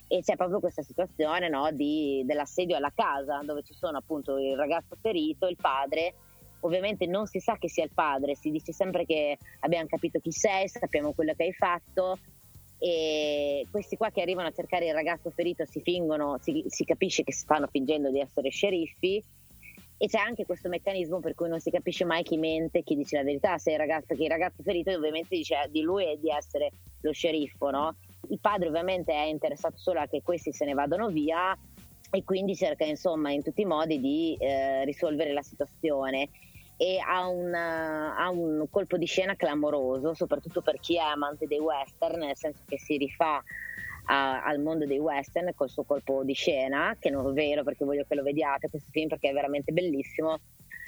e 0.07 0.21
c'è 0.21 0.35
proprio 0.35 0.59
questa 0.59 0.81
situazione 0.81 1.49
no, 1.49 1.69
di, 1.71 2.23
dell'assedio 2.25 2.75
alla 2.75 2.91
casa 2.93 3.41
dove 3.43 3.63
ci 3.63 3.73
sono 3.73 3.97
appunto 3.97 4.37
il 4.37 4.55
ragazzo 4.55 4.95
ferito, 5.01 5.47
il 5.47 5.57
padre 5.59 6.13
ovviamente 6.61 7.05
non 7.05 7.25
si 7.27 7.39
sa 7.39 7.57
che 7.57 7.69
sia 7.69 7.83
il 7.83 7.91
padre, 7.93 8.35
si 8.35 8.51
dice 8.51 8.73
sempre 8.73 9.05
che 9.05 9.37
abbiamo 9.61 9.87
capito 9.87 10.19
chi 10.19 10.31
sei, 10.31 10.67
sappiamo 10.67 11.13
quello 11.13 11.33
che 11.33 11.43
hai 11.43 11.53
fatto 11.53 12.17
e 12.79 13.65
questi 13.71 13.97
qua 13.97 14.11
che 14.11 14.21
arrivano 14.21 14.49
a 14.49 14.51
cercare 14.51 14.87
il 14.87 14.93
ragazzo 14.93 15.31
ferito 15.31 15.65
si 15.65 15.81
fingono, 15.81 16.37
si, 16.41 16.63
si 16.67 16.85
capisce 16.85 17.23
che 17.23 17.33
stanno 17.33 17.67
fingendo 17.67 18.11
di 18.11 18.19
essere 18.19 18.49
sceriffi 18.49 19.23
e 19.99 20.07
c'è 20.07 20.19
anche 20.19 20.45
questo 20.45 20.69
meccanismo 20.69 21.19
per 21.19 21.33
cui 21.33 21.49
non 21.49 21.59
si 21.59 21.71
capisce 21.71 22.05
mai 22.05 22.21
chi 22.21 22.37
mente, 22.37 22.83
chi 22.83 22.95
dice 22.95 23.17
la 23.17 23.23
verità, 23.23 23.57
se 23.57 23.71
il 23.71 23.77
ragazzo, 23.77 24.13
che 24.13 24.23
il 24.23 24.29
ragazzo 24.29 24.61
ferito 24.61 24.91
ovviamente 24.91 25.35
dice 25.35 25.55
di 25.71 25.81
lui 25.81 26.05
e 26.05 26.19
di 26.19 26.29
essere 26.29 26.69
lo 27.01 27.11
sceriffo, 27.11 27.71
no? 27.71 27.95
Il 28.29 28.39
padre 28.39 28.67
ovviamente 28.67 29.11
è 29.11 29.23
interessato 29.23 29.77
solo 29.77 29.99
a 29.99 30.07
che 30.07 30.21
questi 30.21 30.53
se 30.53 30.65
ne 30.65 30.73
vadano 30.73 31.07
via 31.07 31.57
e 32.11 32.23
quindi 32.23 32.55
cerca 32.55 32.85
insomma 32.85 33.31
in 33.31 33.41
tutti 33.41 33.61
i 33.61 33.65
modi 33.65 33.99
di 33.99 34.37
eh, 34.39 34.85
risolvere 34.85 35.33
la 35.33 35.41
situazione 35.41 36.29
e 36.77 36.99
ha, 36.99 37.27
una, 37.27 38.15
ha, 38.15 38.29
un 38.29 38.67
colpo 38.69 38.97
di 38.97 39.05
scena 39.05 39.35
clamoroso, 39.35 40.13
soprattutto 40.13 40.61
per 40.61 40.79
chi 40.79 40.95
è 40.95 41.01
amante 41.01 41.47
dei 41.47 41.59
western, 41.59 42.19
nel 42.19 42.37
senso 42.37 42.61
che 42.67 42.77
si 42.77 42.97
rifà 42.97 43.43
a, 44.05 44.43
al 44.43 44.59
mondo 44.59 44.85
dei 44.85 44.99
western 44.99 45.51
col 45.55 45.69
suo 45.69 45.83
colpo 45.83 46.23
di 46.23 46.33
scena, 46.33 46.95
che 46.99 47.09
non 47.09 47.27
è 47.29 47.33
vero 47.33 47.63
perché 47.63 47.83
voglio 47.83 48.05
che 48.07 48.15
lo 48.15 48.23
vediate 48.23 48.69
questo 48.69 48.89
film 48.91 49.07
perché 49.07 49.29
è 49.29 49.33
veramente 49.33 49.71
bellissimo, 49.71 50.39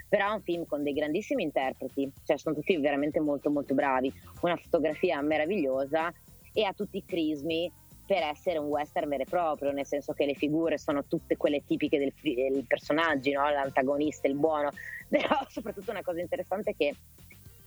però 0.07 0.29
è 0.29 0.33
un 0.33 0.41
film 0.41 0.65
con 0.65 0.83
dei 0.83 0.93
grandissimi 0.93 1.43
interpreti, 1.43 2.11
cioè 2.23 2.37
sono 2.37 2.55
tutti 2.55 2.77
veramente 2.77 3.19
molto 3.19 3.49
molto 3.49 3.73
bravi, 3.73 4.13
una 4.41 4.55
fotografia 4.57 5.19
meravigliosa 5.21 6.13
e 6.53 6.63
ha 6.63 6.73
tutti 6.73 6.97
i 6.97 7.05
crismi 7.05 7.71
per 8.09 8.23
essere 8.23 8.57
un 8.57 8.65
western 8.65 9.07
vero 9.07 9.21
e 9.21 9.27
proprio, 9.29 9.71
nel 9.71 9.85
senso 9.85 10.13
che 10.13 10.25
le 10.25 10.33
figure 10.33 10.79
sono 10.79 11.05
tutte 11.05 11.37
quelle 11.37 11.63
tipiche 11.63 11.99
del, 11.99 12.11
del 12.23 12.65
personaggio, 12.65 13.29
no? 13.33 13.47
l'antagonista, 13.51 14.27
il 14.27 14.33
buono, 14.33 14.71
però 15.07 15.37
soprattutto 15.47 15.91
una 15.91 16.01
cosa 16.01 16.19
interessante 16.19 16.71
è 16.71 16.75
che 16.75 16.95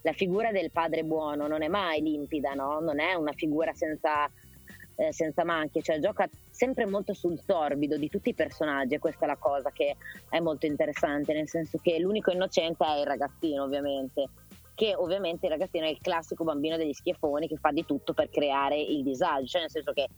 la 0.01 0.13
figura 0.13 0.51
del 0.51 0.73
padre 0.73 1.05
buono 1.05 1.47
non 1.47 1.63
è 1.63 1.69
mai 1.69 2.03
limpida, 2.03 2.55
no? 2.55 2.81
non 2.81 2.99
è 2.99 3.15
una 3.15 3.31
figura 3.35 3.73
senza, 3.73 4.29
eh, 4.97 5.13
senza 5.13 5.45
macchie, 5.45 5.81
cioè 5.81 6.01
gioca 6.01 6.29
sempre 6.51 6.87
molto 6.87 7.15
sul 7.15 7.45
torbido 7.45 7.97
di 7.97 8.09
tutti 8.09 8.31
i 8.31 8.35
personaggi 8.35 8.95
e 8.95 8.99
questa 8.99 9.27
è 9.27 9.29
la 9.29 9.37
cosa 9.37 9.71
che 9.71 9.95
è 10.29 10.41
molto 10.41 10.67
interessante, 10.67 11.35
nel 11.35 11.49
senso 11.49 11.79
che 11.81 12.01
l'unico 12.01 12.33
innocente 12.33 12.85
è 12.85 12.99
il 12.99 13.07
ragazzino 13.07 13.63
ovviamente 13.63 14.29
che 14.75 14.95
ovviamente 14.97 15.47
il 15.47 15.53
ragazzino 15.53 15.85
è 15.85 15.91
il 15.91 16.01
classico 16.01 16.45
bambino 16.45 16.77
degli 16.77 16.95
schiaffoni 16.95 17.47
che 17.47 17.57
fa 17.57 17.71
di 17.71 17.85
tutto 17.85 18.15
per 18.15 18.31
creare 18.31 18.81
il 18.81 19.03
disagio, 19.03 19.47
cioè 19.47 19.61
nel 19.61 19.71
senso 19.71 19.93
che 19.93 20.09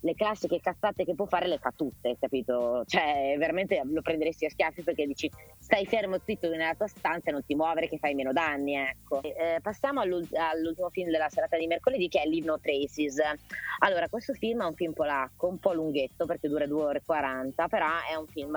le 0.00 0.14
classiche 0.14 0.60
cazzate 0.60 1.04
che 1.04 1.14
può 1.14 1.26
fare 1.26 1.46
le 1.46 1.58
fa 1.58 1.72
tutte, 1.74 2.16
capito? 2.18 2.84
Cioè, 2.86 3.34
veramente 3.38 3.80
lo 3.84 4.02
prenderesti 4.02 4.46
a 4.46 4.50
schiaffi 4.50 4.82
perché 4.82 5.06
dici 5.06 5.30
stai 5.58 5.86
fermo 5.86 6.18
zitto 6.24 6.48
nella 6.48 6.74
tua 6.74 6.86
stanza 6.86 7.30
e 7.30 7.32
non 7.32 7.44
ti 7.44 7.54
muovere 7.54 7.88
che 7.88 7.98
fai 7.98 8.14
meno 8.14 8.32
danni, 8.32 8.74
ecco. 8.76 9.22
Eh, 9.22 9.58
passiamo 9.60 10.00
all'ultimo 10.00 10.90
film 10.90 11.10
della 11.10 11.28
serata 11.28 11.56
di 11.56 11.66
mercoledì 11.66 12.08
che 12.08 12.22
è 12.22 12.26
Live 12.26 12.46
No 12.46 12.58
Traces. 12.60 13.18
Allora, 13.80 14.08
questo 14.08 14.32
film 14.34 14.62
è 14.62 14.66
un 14.66 14.74
film 14.74 14.92
polacco, 14.92 15.48
un 15.48 15.58
po' 15.58 15.72
lunghetto 15.72 16.26
perché 16.26 16.48
dura 16.48 16.66
2 16.66 16.82
ore 16.82 16.98
e 16.98 17.02
40, 17.04 17.68
però 17.68 17.86
è 18.10 18.14
un 18.14 18.26
film 18.26 18.56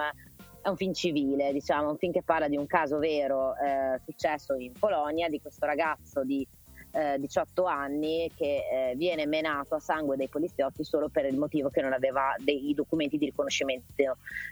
è 0.64 0.70
un 0.70 0.78
film 0.78 0.94
civile, 0.94 1.52
diciamo, 1.52 1.90
un 1.90 1.98
film 1.98 2.12
che 2.12 2.22
parla 2.22 2.48
di 2.48 2.56
un 2.56 2.68
caso 2.68 3.00
vero 3.00 3.56
eh, 3.56 4.00
successo 4.06 4.54
in 4.54 4.74
Polonia 4.78 5.28
di 5.28 5.42
questo 5.42 5.66
ragazzo 5.66 6.24
di 6.24 6.48
eh, 6.92 7.20
18 7.20 7.64
anni 7.66 8.32
che 8.36 8.92
eh, 8.92 8.96
viene 8.96 9.26
menato 9.26 9.76
a 9.76 9.80
sangue 9.80 10.18
dai 10.18 10.28
poliziotti 10.28 10.84
solo 10.84 11.10
per 11.10 11.26
il 11.26 11.38
motivo 11.38 11.70
che 11.70 11.82
non 11.82 11.94
aveva 11.94 12.36
dei 12.40 12.74
documenti 12.74 13.18
di 13.18 13.26
riconoscimento 13.26 13.94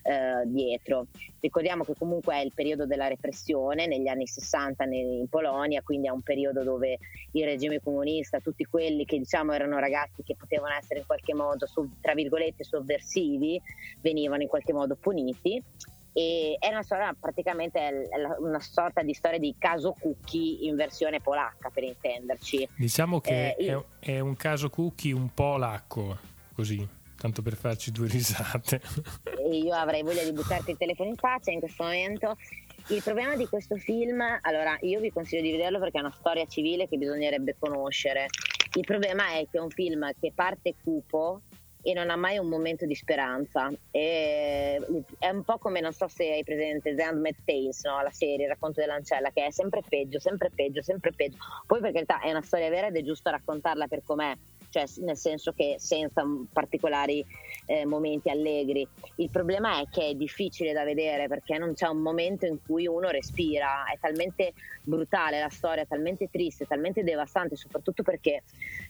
eh, 0.03 0.43
dietro. 0.45 1.07
Ricordiamo 1.39 1.83
che 1.83 1.93
comunque 1.97 2.35
è 2.35 2.39
il 2.39 2.51
periodo 2.53 2.85
della 2.85 3.07
repressione 3.07 3.87
negli 3.87 4.07
anni 4.07 4.27
60 4.27 4.83
in 4.85 5.27
Polonia, 5.29 5.81
quindi 5.81 6.07
è 6.07 6.11
un 6.11 6.21
periodo 6.21 6.63
dove 6.63 6.97
il 7.31 7.43
regime 7.43 7.79
comunista, 7.81 8.39
tutti 8.39 8.65
quelli 8.65 9.05
che 9.05 9.17
diciamo 9.17 9.53
erano 9.53 9.79
ragazzi 9.79 10.23
che 10.23 10.35
potevano 10.35 10.73
essere 10.75 10.99
in 10.99 11.05
qualche 11.05 11.33
modo, 11.33 11.67
tra 12.01 12.13
virgolette, 12.13 12.63
sovversivi, 12.63 13.61
venivano 14.01 14.41
in 14.41 14.47
qualche 14.47 14.73
modo 14.73 14.95
puniti 14.95 15.61
e 16.19 16.57
è 16.59 16.67
una 16.67 16.83
storia 16.83 17.15
praticamente 17.17 18.09
una 18.39 18.59
sorta 18.59 19.01
di 19.03 19.13
storia 19.13 19.39
di 19.39 19.55
caso 19.57 19.95
Cookie 19.97 20.67
in 20.67 20.75
versione 20.75 21.21
polacca 21.21 21.69
per 21.69 21.83
intenderci. 21.83 22.67
Diciamo 22.75 23.21
che 23.21 23.55
eh, 23.57 23.63
io... 23.63 23.85
è, 23.99 24.19
un 24.19 24.35
caso 24.35 24.69
Cookie 24.69 25.13
un 25.13 25.33
po' 25.33 25.55
lacco 25.55 26.17
così 26.53 26.85
tanto 27.15 27.41
per 27.41 27.55
farci 27.55 27.91
due 27.91 28.07
risate. 28.11 28.81
Io 29.49 29.73
avrei 29.73 30.03
voglia 30.03 30.23
di 30.23 30.33
buttarti 30.33 30.71
il 30.71 30.77
telefono 30.77 31.09
in 31.09 31.15
faccia 31.15 31.51
in 31.51 31.59
questo 31.59 31.83
momento. 31.83 32.35
Il 32.87 33.01
problema 33.01 33.37
di 33.37 33.47
questo 33.47 33.77
film 33.77 34.21
allora 34.41 34.77
io 34.81 34.99
vi 34.99 35.11
consiglio 35.11 35.41
di 35.41 35.51
vederlo 35.51 35.79
perché 35.79 35.99
è 35.99 36.01
una 36.01 36.15
storia 36.17 36.45
civile 36.47 36.89
che 36.89 36.97
bisognerebbe 36.97 37.55
conoscere. 37.57 38.25
Il 38.73 38.83
problema 38.85 39.35
è 39.35 39.47
che 39.49 39.57
è 39.57 39.61
un 39.61 39.69
film 39.69 40.11
che 40.19 40.33
parte 40.35 40.75
cupo 40.83 41.43
e 41.89 41.93
non 41.95 42.11
ha 42.11 42.15
mai 42.15 42.37
un 42.37 42.47
momento 42.47 42.85
di 42.85 42.93
speranza. 42.93 43.71
E 43.89 44.79
è 45.17 45.29
un 45.29 45.43
po' 45.43 45.57
come, 45.57 45.79
non 45.81 45.91
so 45.91 46.07
se 46.07 46.31
hai 46.31 46.43
presente 46.43 46.93
The 46.93 47.01
Handmaid's 47.01 47.43
Tales, 47.43 47.83
no? 47.83 48.01
la 48.03 48.11
serie, 48.11 48.45
il 48.45 48.51
racconto 48.51 48.79
dell'ancella, 48.79 49.31
che 49.31 49.45
è 49.45 49.51
sempre 49.51 49.81
peggio, 49.87 50.19
sempre 50.19 50.51
peggio, 50.53 50.83
sempre 50.83 51.11
peggio. 51.11 51.37
Poi 51.65 51.81
per 51.81 51.91
carità 51.91 52.19
è 52.19 52.29
una 52.29 52.43
storia 52.43 52.69
vera 52.69 52.87
ed 52.87 52.97
è 52.97 53.01
giusto 53.01 53.31
raccontarla 53.31 53.87
per 53.87 54.03
com'è, 54.03 54.35
cioè 54.69 54.85
nel 54.97 55.17
senso 55.17 55.51
che 55.51 55.75
senza 55.77 56.23
particolari 56.51 57.25
eh, 57.65 57.85
momenti 57.85 58.29
allegri. 58.29 58.87
Il 59.15 59.29
problema 59.29 59.79
è 59.79 59.87
che 59.89 60.09
è 60.09 60.13
difficile 60.13 60.73
da 60.73 60.83
vedere 60.83 61.27
perché 61.27 61.57
non 61.57 61.73
c'è 61.73 61.87
un 61.87 61.99
momento 61.99 62.45
in 62.45 62.59
cui 62.65 62.87
uno 62.87 63.09
respira, 63.09 63.85
è 63.85 63.97
talmente 63.99 64.53
brutale 64.81 65.39
la 65.39 65.49
storia, 65.49 65.85
talmente 65.85 66.29
triste, 66.29 66.65
talmente 66.65 67.03
devastante, 67.03 67.55
soprattutto 67.55 68.03
perché 68.03 68.43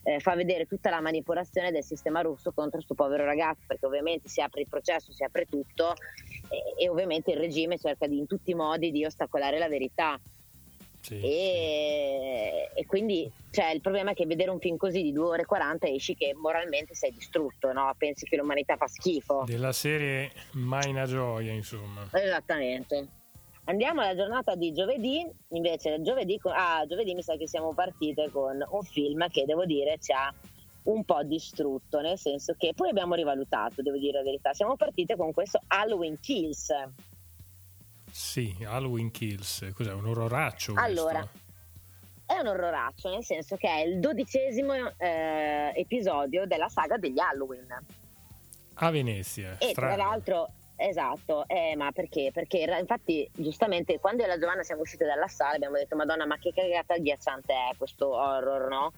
eh, 0.04 0.20
fa 0.20 0.36
vedere 0.36 0.66
tutta 0.66 0.90
la 0.90 1.02
manipolazione 1.02 1.72
del 1.72 1.84
sistema 1.84 2.22
russo 2.22 2.52
contro 2.52 2.78
questo 2.78 2.94
povero 2.94 3.26
ragazzo, 3.26 3.64
perché 3.68 3.86
ovviamente 3.86 4.30
si 4.30 4.42
apre 4.42 4.62
il 4.62 4.68
processo, 4.68 5.12
si 5.12 5.24
apre 5.24 5.46
tutto 5.46 5.94
e, 6.50 6.84
e 6.84 6.90
ovviamente 6.90 7.32
il 7.32 7.38
regime 7.38 7.78
cerca 7.78 8.08
di, 8.08 8.18
in 8.18 8.28
tutti 8.28 8.52
i 8.52 8.56
modi 8.56 8.92
di 8.92 9.06
ostacolare 9.06 9.58
la 9.58 9.68
verità. 9.68 10.20
Sì, 11.02 11.16
e, 11.22 12.70
sì. 12.74 12.80
e, 12.80 12.86
quindi 12.86 13.32
cioè, 13.52 13.72
il 13.72 13.82
problema 13.82 14.12
è 14.12 14.14
che 14.14 14.26
vedere 14.26 14.52
un 14.52 14.60
film 14.60 14.78
così 14.78 15.02
di 15.02 15.12
2 15.12 15.26
ore 15.26 15.42
e 15.44 15.46
40 15.46 15.88
esci 15.88 16.16
che 16.16 16.34
moralmente 16.36 16.94
sei 16.94 17.12
distrutto, 17.12 17.72
no? 17.72 17.94
pensi 17.98 18.26
che 18.26 18.36
l'umanità 18.38 18.76
fa 18.78 18.88
schifo. 18.88 19.44
Della 19.46 19.72
serie 19.72 20.32
mai 20.54 20.90
una 20.90 21.06
gioia, 21.06 21.52
insomma. 21.52 22.08
Esattamente. 22.12 23.08
Andiamo 23.66 24.02
alla 24.02 24.16
giornata 24.16 24.56
di 24.56 24.74
giovedì, 24.74 25.24
invece 25.50 26.02
giovedì, 26.02 26.40
ah, 26.46 26.86
giovedì 26.88 27.14
mi 27.14 27.22
sa 27.22 27.38
che 27.38 27.48
siamo 27.48 27.74
partite 27.74 28.30
con 28.32 28.66
un 28.68 28.82
film 28.82 29.28
che 29.30 29.46
devo 29.46 29.66
dire 29.66 30.00
ci 30.00 30.12
ha 30.12 30.34
un 30.84 31.04
po' 31.04 31.22
distrutto, 31.24 32.02
nel 32.02 32.18
senso 32.18 32.56
che 32.58 32.74
poi 32.74 32.90
abbiamo 32.90 33.14
rivalutato, 33.14 33.84
devo 33.84 33.98
dire 33.98 34.18
la 34.18 34.24
verità. 34.24 34.54
Siamo 34.54 34.76
partite 34.76 35.16
con 35.16 35.34
questo 35.34 35.62
Halloween 35.68 36.20
Kills 36.20 36.72
sì, 38.12 38.56
Halloween 38.66 39.12
Kills, 39.12 39.72
cos'è? 39.74 39.94
Un 39.94 40.06
orroraccio? 40.06 40.74
Allora, 40.76 41.28
è 42.26 42.38
un 42.38 42.48
orroraccio, 42.48 43.10
nel 43.10 43.24
senso 43.24 43.56
che 43.56 43.68
è 43.68 43.80
il 43.80 44.00
dodicesimo 44.00 44.74
eh, 44.98 45.72
episodio 45.76 46.46
della 46.46 46.70
saga 46.70 46.98
degli 46.98 47.20
Halloween. 47.20 47.68
A 48.76 48.92
Venezia. 48.92 49.58
E 49.58 49.70
strano. 49.70 49.96
tra 49.96 50.04
l'altro, 50.04 50.52
esatto, 50.76 51.48
eh, 51.48 51.76
ma 51.76 51.92
perché? 51.92 52.30
Perché 52.32 52.60
infatti, 52.80 53.30
giustamente, 53.34 54.00
quando 54.00 54.22
io 54.22 54.28
e 54.28 54.32
la 54.32 54.40
Giovanna 54.40 54.64
siamo 54.64 54.82
uscite 54.82 55.06
dalla 55.06 55.28
sala 55.28 55.56
abbiamo 55.56 55.78
detto, 55.78 55.96
Madonna, 55.96 56.26
ma 56.26 56.38
che 56.38 56.54
cagata 56.54 56.94
agghiacciante 56.94 57.52
è 57.52 57.76
questo 57.78 58.10
horror, 58.10 58.70
no? 58.70 58.94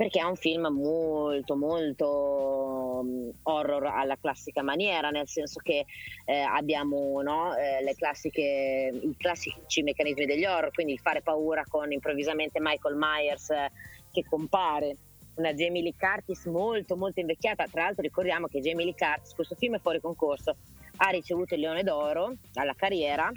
Perché 0.00 0.20
è 0.20 0.22
un 0.22 0.36
film 0.36 0.66
molto 0.68 1.56
molto 1.56 3.02
mm, 3.04 3.28
horror 3.42 3.84
alla 3.84 4.16
classica 4.18 4.62
maniera, 4.62 5.10
nel 5.10 5.28
senso 5.28 5.60
che 5.62 5.84
eh, 6.24 6.38
abbiamo 6.40 7.20
no, 7.20 7.54
eh, 7.54 7.94
classiche, 7.96 8.98
i 8.98 9.14
classici 9.18 9.82
meccanismi 9.82 10.24
degli 10.24 10.46
horror, 10.46 10.70
quindi 10.70 10.94
il 10.94 11.00
fare 11.00 11.20
paura 11.20 11.66
con 11.68 11.92
improvvisamente 11.92 12.60
Michael 12.62 12.96
Myers 12.96 13.50
eh, 13.50 13.70
che 14.10 14.24
compare, 14.26 14.96
una 15.34 15.52
Jamie 15.52 15.82
Lee 15.82 15.94
Curtis 15.98 16.46
molto 16.46 16.96
molto 16.96 17.20
invecchiata, 17.20 17.66
tra 17.66 17.82
l'altro 17.82 18.00
ricordiamo 18.00 18.46
che 18.46 18.60
Jamie 18.60 18.86
Lee 18.86 18.94
Curtis, 18.96 19.34
questo 19.34 19.54
film 19.54 19.74
è 19.74 19.80
fuori 19.80 20.00
concorso, 20.00 20.56
ha 20.96 21.10
ricevuto 21.10 21.52
il 21.52 21.60
Leone 21.60 21.82
d'Oro 21.82 22.36
alla 22.54 22.74
carriera 22.74 23.30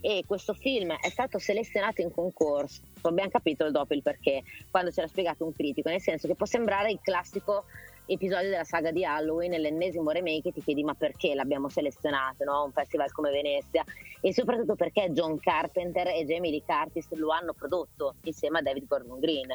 e 0.00 0.24
questo 0.26 0.54
film 0.54 0.92
è 0.92 1.08
stato 1.08 1.38
selezionato 1.38 2.00
in 2.00 2.12
concorso, 2.12 2.80
abbiamo 3.02 3.30
capito 3.30 3.70
dopo 3.70 3.94
il 3.94 4.02
perché, 4.02 4.42
quando 4.70 4.90
ce 4.90 5.00
l'ha 5.00 5.08
spiegato 5.08 5.44
un 5.44 5.52
critico, 5.52 5.88
nel 5.88 6.00
senso 6.00 6.26
che 6.26 6.34
può 6.34 6.46
sembrare 6.46 6.90
il 6.90 7.00
classico 7.02 7.64
episodio 8.06 8.48
della 8.48 8.64
saga 8.64 8.90
di 8.90 9.04
Halloween, 9.04 9.60
l'ennesimo 9.60 10.10
remake, 10.10 10.52
ti 10.52 10.62
chiedi 10.62 10.82
ma 10.82 10.94
perché 10.94 11.34
l'abbiamo 11.34 11.68
selezionato, 11.68 12.44
no? 12.44 12.64
un 12.64 12.72
festival 12.72 13.12
come 13.12 13.30
Venezia, 13.30 13.84
e 14.20 14.32
soprattutto 14.32 14.74
perché 14.76 15.10
John 15.12 15.38
Carpenter 15.38 16.08
e 16.08 16.24
Jamie 16.24 16.50
Lee 16.50 16.64
Curtis 16.64 17.10
lo 17.12 17.30
hanno 17.30 17.52
prodotto 17.52 18.14
insieme 18.22 18.58
a 18.58 18.62
David 18.62 18.86
Gordon 18.86 19.18
Green, 19.18 19.54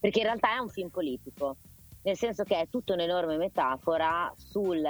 perché 0.00 0.18
in 0.18 0.24
realtà 0.24 0.56
è 0.56 0.58
un 0.58 0.68
film 0.68 0.88
politico, 0.88 1.56
nel 2.02 2.16
senso 2.16 2.42
che 2.42 2.58
è 2.58 2.68
tutta 2.68 2.92
un'enorme 2.94 3.36
metafora 3.36 4.32
sul, 4.36 4.82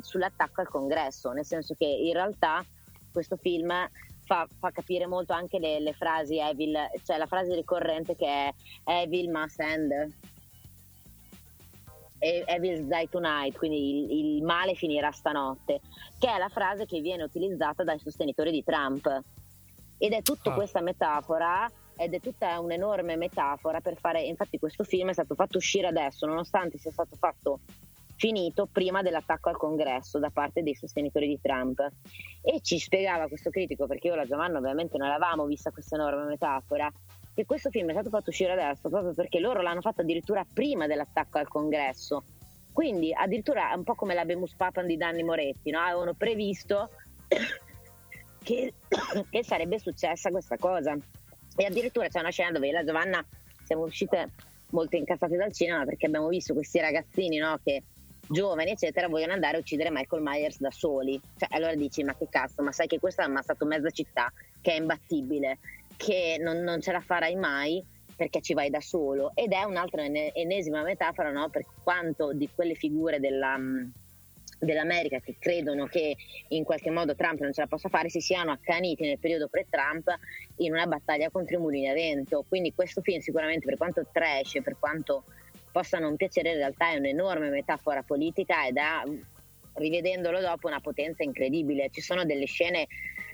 sull'attacco 0.00 0.60
al 0.60 0.68
congresso, 0.68 1.30
nel 1.32 1.44
senso 1.44 1.74
che 1.76 1.84
in 1.84 2.12
realtà 2.12 2.64
questo 3.12 3.36
film 3.36 3.70
fa, 4.24 4.46
fa, 4.58 4.70
capire 4.70 5.06
molto 5.06 5.32
anche 5.32 5.58
le, 5.58 5.80
le, 5.80 5.92
frasi 5.92 6.38
Evil, 6.38 6.76
cioè 7.04 7.18
la 7.18 7.26
frase 7.26 7.54
ricorrente 7.54 8.16
che 8.16 8.26
è 8.26 8.52
Evil 8.84 9.30
must 9.30 9.60
end. 9.60 10.14
Evil's 12.22 12.82
Die 12.82 13.08
Tonight, 13.10 13.56
quindi 13.58 14.12
il, 14.12 14.36
il, 14.36 14.42
male 14.44 14.74
finirà 14.74 15.10
stanotte, 15.10 15.80
che 16.20 16.32
è 16.32 16.38
la 16.38 16.48
frase 16.48 16.86
che 16.86 17.00
viene 17.00 17.24
utilizzata 17.24 17.82
dai 17.82 17.98
sostenitori 17.98 18.52
di 18.52 18.62
Trump. 18.62 19.22
Ed 19.98 20.12
è 20.12 20.22
tutta 20.22 20.52
ah. 20.52 20.54
questa 20.54 20.80
metafora, 20.80 21.68
ed 21.96 22.14
è 22.14 22.20
tutta 22.20 22.60
un'enorme 22.60 23.16
metafora 23.16 23.80
per 23.80 23.96
fare, 23.96 24.22
infatti 24.22 24.58
questo 24.58 24.84
film 24.84 25.10
è 25.10 25.12
stato 25.12 25.34
fatto 25.34 25.58
uscire 25.58 25.88
adesso, 25.88 26.26
nonostante 26.26 26.78
sia 26.78 26.92
stato 26.92 27.16
fatto 27.16 27.60
finito 28.16 28.68
prima 28.70 29.02
dell'attacco 29.02 29.48
al 29.48 29.56
congresso 29.56 30.18
da 30.18 30.30
parte 30.30 30.62
dei 30.62 30.74
sostenitori 30.74 31.28
di 31.28 31.40
Trump. 31.40 31.80
E 32.42 32.60
ci 32.60 32.78
spiegava 32.78 33.28
questo 33.28 33.50
critico, 33.50 33.86
perché 33.86 34.08
io 34.08 34.14
e 34.14 34.16
la 34.16 34.26
Giovanna 34.26 34.58
ovviamente 34.58 34.98
non 34.98 35.08
avevamo 35.08 35.46
vista 35.46 35.70
questa 35.70 35.96
enorme 35.96 36.24
metafora, 36.24 36.90
che 37.34 37.44
questo 37.44 37.70
film 37.70 37.88
è 37.88 37.92
stato 37.92 38.10
fatto 38.10 38.30
uscire 38.30 38.52
adesso 38.52 38.88
proprio 38.88 39.14
perché 39.14 39.38
loro 39.38 39.62
l'hanno 39.62 39.80
fatto 39.80 40.02
addirittura 40.02 40.46
prima 40.50 40.86
dell'attacco 40.86 41.38
al 41.38 41.48
congresso. 41.48 42.24
Quindi 42.72 43.12
addirittura 43.12 43.72
è 43.72 43.74
un 43.74 43.84
po' 43.84 43.94
come 43.94 44.14
la 44.14 44.24
Bemus 44.24 44.54
Papan 44.54 44.86
di 44.86 44.96
Danni 44.96 45.22
Moretti, 45.22 45.70
no? 45.70 45.80
avevano 45.80 46.14
previsto 46.14 46.88
che, 48.42 48.74
che 49.30 49.44
sarebbe 49.44 49.78
successa 49.78 50.30
questa 50.30 50.56
cosa. 50.56 50.96
E 51.54 51.64
addirittura 51.64 52.08
c'è 52.08 52.20
una 52.20 52.30
scena 52.30 52.50
dove 52.50 52.70
la 52.70 52.82
Giovanna 52.82 53.24
siamo 53.62 53.84
uscite 53.84 54.30
molto 54.70 54.96
incazzate 54.96 55.36
dal 55.36 55.52
cinema 55.52 55.84
perché 55.84 56.06
abbiamo 56.06 56.28
visto 56.28 56.54
questi 56.54 56.80
ragazzini 56.80 57.36
no, 57.36 57.58
che 57.62 57.82
giovani 58.32 58.70
eccetera 58.70 59.08
vogliono 59.08 59.32
andare 59.32 59.56
a 59.56 59.60
uccidere 59.60 59.90
Michael 59.90 60.22
Myers 60.22 60.58
da 60.58 60.70
soli 60.70 61.20
cioè, 61.36 61.48
allora 61.52 61.74
dici 61.74 62.02
ma 62.02 62.16
che 62.16 62.26
cazzo 62.28 62.62
ma 62.62 62.72
sai 62.72 62.86
che 62.86 62.98
questo 62.98 63.20
ha 63.20 63.26
ammazzato 63.26 63.64
mezza 63.64 63.90
città 63.90 64.32
che 64.60 64.72
è 64.72 64.76
imbattibile 64.76 65.58
che 65.96 66.38
non, 66.40 66.58
non, 66.58 66.80
ce 66.80 66.92
la 66.92 67.00
farai 67.00 67.36
mai 67.36 67.84
perché 68.16 68.40
ci 68.40 68.54
vai 68.54 68.70
da 68.70 68.80
solo 68.80 69.32
ed 69.34 69.52
è 69.52 69.62
un'altra 69.62 70.04
ennesima 70.04 70.82
metafora 70.82 71.30
no? 71.30 71.48
per 71.48 71.64
quanto 71.82 72.32
di 72.32 72.48
quelle 72.54 72.74
figure 72.74 73.20
della, 73.20 73.56
mm, 73.56 73.84
dell'America 74.58 75.18
che 75.20 75.36
credono 75.38 75.86
che 75.86 76.16
in 76.48 76.64
qualche 76.64 76.90
modo 76.90 77.14
Trump 77.14 77.40
non 77.40 77.52
ce 77.52 77.62
la 77.62 77.66
possa 77.66 77.88
fare 77.88 78.08
si 78.08 78.20
siano 78.20 78.52
accaniti 78.52 79.04
nel 79.04 79.18
periodo 79.18 79.48
pre-Trump 79.48 80.08
in 80.56 80.72
una 80.72 80.86
battaglia 80.86 81.30
contro 81.30 81.56
i 81.56 81.60
mulini 81.60 81.88
a 81.88 81.94
vento 81.94 82.44
quindi 82.48 82.72
questo 82.74 83.00
film 83.02 83.20
sicuramente 83.20 83.66
per 83.66 83.76
quanto 83.76 84.06
trash 84.10 84.60
per 84.62 84.76
quanto 84.78 85.24
possa 85.72 85.98
non 85.98 86.16
piacere 86.16 86.50
in 86.50 86.56
realtà 86.56 86.90
è 86.90 86.96
un'enorme 86.96 87.48
metafora 87.48 88.02
politica 88.02 88.66
ed 88.66 88.76
ha 88.76 89.02
rivedendolo 89.74 90.40
dopo 90.40 90.68
una 90.68 90.80
potenza 90.80 91.22
incredibile 91.22 91.88
ci 91.90 92.02
sono 92.02 92.24
delle 92.24 92.44
scene 92.44 92.86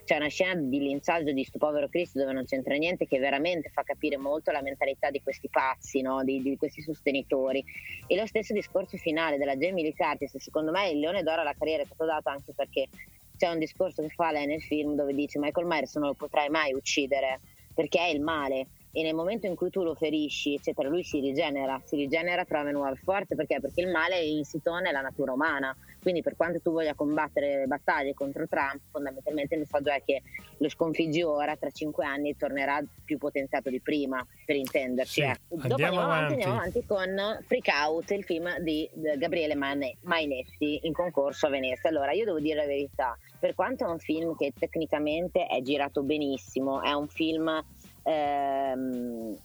c'è 0.09 0.17
una 0.17 0.29
scena 0.29 0.55
di 0.55 0.79
linciaggio 0.79 1.33
di 1.33 1.45
sto 1.45 1.59
povero 1.59 1.87
Cristo 1.87 2.19
dove 2.19 2.33
non 2.33 2.47
c'entra 2.47 2.75
niente 2.77 3.07
che 3.07 3.19
veramente 3.19 3.69
fa 3.69 3.83
capire 3.83 4.17
molto 4.17 4.51
la 4.51 4.63
mentalità 4.63 5.11
di 5.11 5.21
questi 5.21 5.51
pazzi, 5.51 6.01
no? 6.01 6.25
di, 6.25 6.41
di, 6.41 6.57
questi 6.57 6.81
sostenitori. 6.81 7.63
E 8.07 8.17
lo 8.17 8.25
stesso 8.25 8.55
discorso 8.55 8.97
finale 8.97 9.37
della 9.37 9.55
Jamie 9.55 9.83
Lee 9.83 9.95
Curtis, 9.95 10.35
secondo 10.39 10.71
me 10.71 10.89
il 10.89 10.99
Leone 10.99 11.23
d'Oro 11.23 11.43
alla 11.43 11.53
carriera 11.53 11.83
è 11.83 11.85
stato 11.85 12.07
dato 12.07 12.31
anche 12.31 12.55
perché 12.55 12.89
c'è 13.37 13.51
un 13.51 13.59
discorso 13.59 14.01
che 14.01 14.09
fa 14.09 14.33
lei 14.33 14.47
nel 14.47 14.63
film 14.63 14.95
dove 14.95 15.13
dice 15.13 15.39
Michael 15.39 15.67
Myers 15.67 15.95
non 15.97 16.09
lo 16.09 16.15
potrai 16.15 16.49
mai 16.49 16.73
uccidere 16.73 17.41
perché 17.75 17.99
è 17.99 18.09
il 18.09 18.23
male 18.23 18.69
e 18.93 19.03
nel 19.03 19.15
momento 19.15 19.47
in 19.47 19.55
cui 19.55 19.71
tu 19.71 19.83
lo 19.83 19.95
ferisci, 19.95 20.55
eccetera, 20.55 20.89
lui 20.89 21.05
si 21.05 21.21
rigenera, 21.21 21.81
si 21.85 21.97
rigenera, 21.97 22.45
trova 22.45 22.71
nuove 22.71 22.97
forze 22.97 23.35
perché? 23.35 23.61
Perché 23.61 23.83
il 23.83 23.89
male 23.89 24.15
è 24.15 24.23
insito 24.23 24.77
nella 24.79 25.01
natura 25.01 25.33
umana. 25.33 25.77
Quindi 26.01 26.23
per 26.23 26.37
quanto 26.37 26.61
tu 26.61 26.73
voglia 26.73 26.95
combattere 26.95 27.67
battaglie 27.67 28.15
contro 28.15 28.47
Trump, 28.47 28.81
fondamentalmente 28.91 29.55
il 29.55 29.61
messaggio 29.61 29.91
è 29.91 30.03
che 30.05 30.23
lo 30.59 30.69
sconfiggi 30.69 31.23
ora, 31.23 31.57
tra 31.57 31.71
cinque 31.71 32.05
anni 32.07 32.37
tornerà 32.37 32.83
più 33.05 33.19
potenziato 33.19 33.69
di 33.69 33.81
prima, 33.81 34.25
per 34.47 34.57
intenderci. 34.57 35.13
Sì, 35.13 35.23
eh. 35.23 35.37
Dopo 35.49 35.67
andiamo 35.69 36.01
avanti. 36.01 36.33
andiamo 36.35 36.55
avanti 36.55 36.85
con 36.87 37.39
Freak 37.45 37.69
Out, 37.69 38.11
il 38.13 38.25
film 38.25 38.59
di 38.61 38.89
Gabriele 39.17 39.55
Mainetti 39.55 40.81
in 40.83 40.93
concorso 40.93 41.47
a 41.47 41.51
Venezia. 41.51 41.91
Allora, 41.91 42.13
io 42.13 42.25
devo 42.25 42.41
dire 42.41 42.55
la 42.55 42.67
verità, 42.67 43.19
per 43.39 43.55
quanto 43.55 43.85
è 43.85 43.89
un 43.89 43.99
film 43.99 44.35
che 44.37 44.53
tecnicamente 44.59 45.47
è 45.47 45.61
girato 45.63 46.03
benissimo, 46.03 46.81
è 46.83 46.93
un 46.93 47.09
film 47.09 47.65
ehm, 48.09 49.37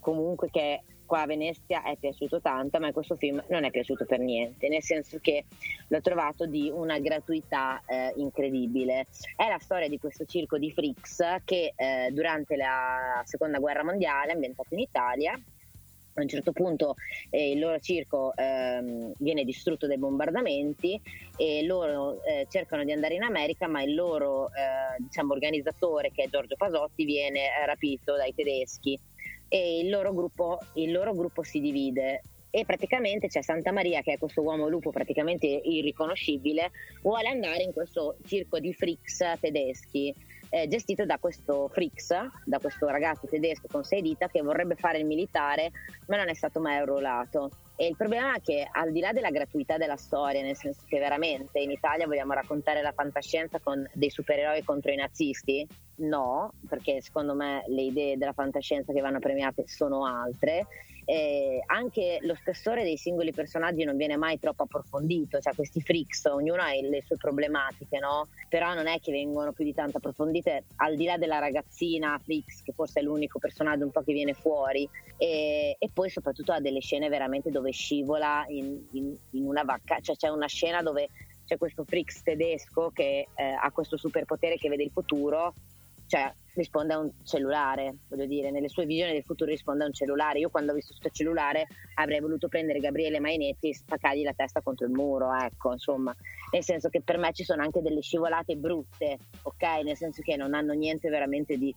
comunque 0.00 0.50
che 0.50 0.82
qua 1.06 1.22
a 1.22 1.26
Venezia 1.26 1.82
è 1.82 1.96
piaciuto 1.96 2.40
tanto, 2.40 2.78
ma 2.78 2.90
questo 2.92 3.16
film 3.16 3.42
non 3.48 3.64
è 3.64 3.70
piaciuto 3.70 4.06
per 4.06 4.18
niente, 4.18 4.68
nel 4.68 4.82
senso 4.82 5.18
che 5.20 5.44
l'ho 5.88 6.00
trovato 6.00 6.46
di 6.46 6.70
una 6.72 6.98
gratuità 6.98 7.82
eh, 7.86 8.14
incredibile. 8.16 9.06
È 9.36 9.46
la 9.46 9.58
storia 9.58 9.88
di 9.88 9.98
questo 9.98 10.24
circo 10.24 10.56
di 10.56 10.72
freaks 10.72 11.42
che 11.44 11.74
eh, 11.76 12.10
durante 12.12 12.56
la 12.56 13.20
seconda 13.24 13.58
guerra 13.58 13.84
mondiale, 13.84 14.32
ambientato 14.32 14.72
in 14.72 14.80
Italia, 14.80 15.38
a 16.14 16.22
un 16.22 16.28
certo 16.28 16.52
punto 16.52 16.94
eh, 17.30 17.52
il 17.52 17.58
loro 17.58 17.78
circo 17.78 18.34
ehm, 18.36 19.12
viene 19.18 19.44
distrutto 19.44 19.86
dai 19.86 19.98
bombardamenti 19.98 21.00
e 21.36 21.64
loro 21.64 22.22
eh, 22.24 22.46
cercano 22.50 22.84
di 22.84 22.92
andare 22.92 23.14
in 23.14 23.22
America 23.22 23.66
ma 23.66 23.82
il 23.82 23.94
loro 23.94 24.48
eh, 24.48 25.02
diciamo, 25.02 25.32
organizzatore 25.32 26.10
che 26.12 26.24
è 26.24 26.28
Giorgio 26.28 26.56
Pasotti 26.56 27.04
viene 27.04 27.48
rapito 27.64 28.16
dai 28.16 28.34
tedeschi. 28.34 28.98
E 29.48 29.80
il 29.80 29.90
loro 29.90 30.14
gruppo, 30.14 30.58
il 30.74 30.90
loro 30.92 31.12
gruppo 31.14 31.42
si 31.42 31.60
divide. 31.60 32.22
E 32.50 32.64
praticamente 32.64 33.28
c'è 33.28 33.42
Santa 33.42 33.72
Maria 33.72 34.02
che 34.02 34.12
è 34.12 34.18
questo 34.18 34.42
uomo 34.42 34.68
lupo 34.68 34.90
praticamente 34.90 35.46
irriconoscibile 35.46 36.70
vuole 37.00 37.28
andare 37.28 37.62
in 37.62 37.72
questo 37.72 38.16
circo 38.26 38.58
di 38.58 38.74
freaks 38.74 39.22
tedeschi 39.40 40.14
eh, 40.52 40.68
gestito 40.68 41.06
da 41.06 41.16
questo 41.16 41.70
Frix, 41.72 42.14
da 42.44 42.58
questo 42.58 42.86
ragazzo 42.86 43.26
tedesco 43.26 43.68
con 43.70 43.84
sei 43.84 44.02
dita 44.02 44.28
che 44.28 44.42
vorrebbe 44.42 44.76
fare 44.76 44.98
il 44.98 45.06
militare 45.06 45.70
ma 46.08 46.18
non 46.18 46.28
è 46.28 46.34
stato 46.34 46.60
mai 46.60 46.76
arruolato. 46.76 47.50
E 47.74 47.86
il 47.86 47.96
problema 47.96 48.34
è 48.34 48.40
che 48.42 48.68
al 48.70 48.92
di 48.92 49.00
là 49.00 49.12
della 49.12 49.30
gratuità 49.30 49.78
della 49.78 49.96
storia, 49.96 50.42
nel 50.42 50.54
senso 50.54 50.82
che 50.86 50.98
veramente 50.98 51.58
in 51.58 51.70
Italia 51.70 52.06
vogliamo 52.06 52.34
raccontare 52.34 52.82
la 52.82 52.92
fantascienza 52.92 53.60
con 53.60 53.88
dei 53.94 54.10
supereroi 54.10 54.62
contro 54.62 54.92
i 54.92 54.96
nazisti, 54.96 55.66
no, 55.96 56.52
perché 56.68 57.00
secondo 57.00 57.34
me 57.34 57.64
le 57.68 57.82
idee 57.82 58.18
della 58.18 58.34
fantascienza 58.34 58.92
che 58.92 59.00
vanno 59.00 59.20
premiate 59.20 59.64
sono 59.66 60.04
altre 60.04 60.66
eh, 61.04 61.62
anche 61.66 62.18
lo 62.22 62.34
spessore 62.34 62.82
dei 62.82 62.96
singoli 62.96 63.32
personaggi 63.32 63.84
non 63.84 63.96
viene 63.96 64.16
mai 64.16 64.38
troppo 64.38 64.64
approfondito, 64.64 65.40
cioè 65.40 65.54
questi 65.54 65.80
freaks, 65.80 66.24
ognuno 66.26 66.62
ha 66.62 66.70
le 66.72 67.02
sue 67.04 67.16
problematiche, 67.16 67.98
no? 67.98 68.28
Però 68.48 68.74
non 68.74 68.86
è 68.86 69.00
che 69.00 69.12
vengono 69.12 69.52
più 69.52 69.64
di 69.64 69.74
tanto 69.74 69.98
approfondite, 69.98 70.64
al 70.76 70.96
di 70.96 71.04
là 71.04 71.16
della 71.16 71.38
ragazzina 71.38 72.18
freaks, 72.22 72.62
che 72.62 72.72
forse 72.72 73.00
è 73.00 73.02
l'unico 73.02 73.38
personaggio 73.38 73.84
un 73.84 73.90
po' 73.90 74.02
che 74.02 74.12
viene 74.12 74.34
fuori, 74.34 74.88
e, 75.16 75.76
e 75.78 75.90
poi 75.92 76.10
soprattutto 76.10 76.52
ha 76.52 76.60
delle 76.60 76.80
scene 76.80 77.08
veramente 77.08 77.50
dove 77.50 77.72
scivola 77.72 78.44
in, 78.48 78.86
in, 78.92 79.16
in 79.30 79.46
una 79.46 79.62
vacca, 79.62 79.98
cioè 80.00 80.16
c'è 80.16 80.28
una 80.28 80.48
scena 80.48 80.82
dove 80.82 81.08
c'è 81.44 81.58
questo 81.58 81.84
freaks 81.84 82.22
tedesco 82.22 82.90
che 82.90 83.26
eh, 83.34 83.42
ha 83.42 83.70
questo 83.72 83.96
superpotere 83.96 84.56
che 84.56 84.68
vede 84.68 84.84
il 84.84 84.90
futuro 84.92 85.54
cioè 86.12 86.30
risponde 86.52 86.92
a 86.92 86.98
un 86.98 87.10
cellulare, 87.22 87.94
voglio 88.08 88.26
dire, 88.26 88.50
nelle 88.50 88.68
sue 88.68 88.84
visioni 88.84 89.12
del 89.12 89.22
futuro 89.22 89.50
risponde 89.50 89.84
a 89.84 89.86
un 89.86 89.94
cellulare. 89.94 90.40
Io 90.40 90.50
quando 90.50 90.72
ho 90.72 90.74
visto 90.74 90.92
questo 90.92 91.08
cellulare 91.08 91.66
avrei 91.94 92.20
voluto 92.20 92.48
prendere 92.48 92.80
Gabriele 92.80 93.18
Mainetti 93.18 93.70
e 93.70 93.74
spaccargli 93.74 94.22
la 94.22 94.34
testa 94.34 94.60
contro 94.60 94.84
il 94.84 94.92
muro, 94.92 95.34
ecco, 95.34 95.72
insomma, 95.72 96.14
nel 96.50 96.62
senso 96.62 96.90
che 96.90 97.00
per 97.00 97.16
me 97.16 97.32
ci 97.32 97.44
sono 97.44 97.62
anche 97.62 97.80
delle 97.80 98.02
scivolate 98.02 98.56
brutte, 98.56 99.16
ok? 99.40 99.84
Nel 99.84 99.96
senso 99.96 100.20
che 100.20 100.36
non 100.36 100.52
hanno 100.52 100.74
niente 100.74 101.08
veramente 101.08 101.56
di 101.56 101.74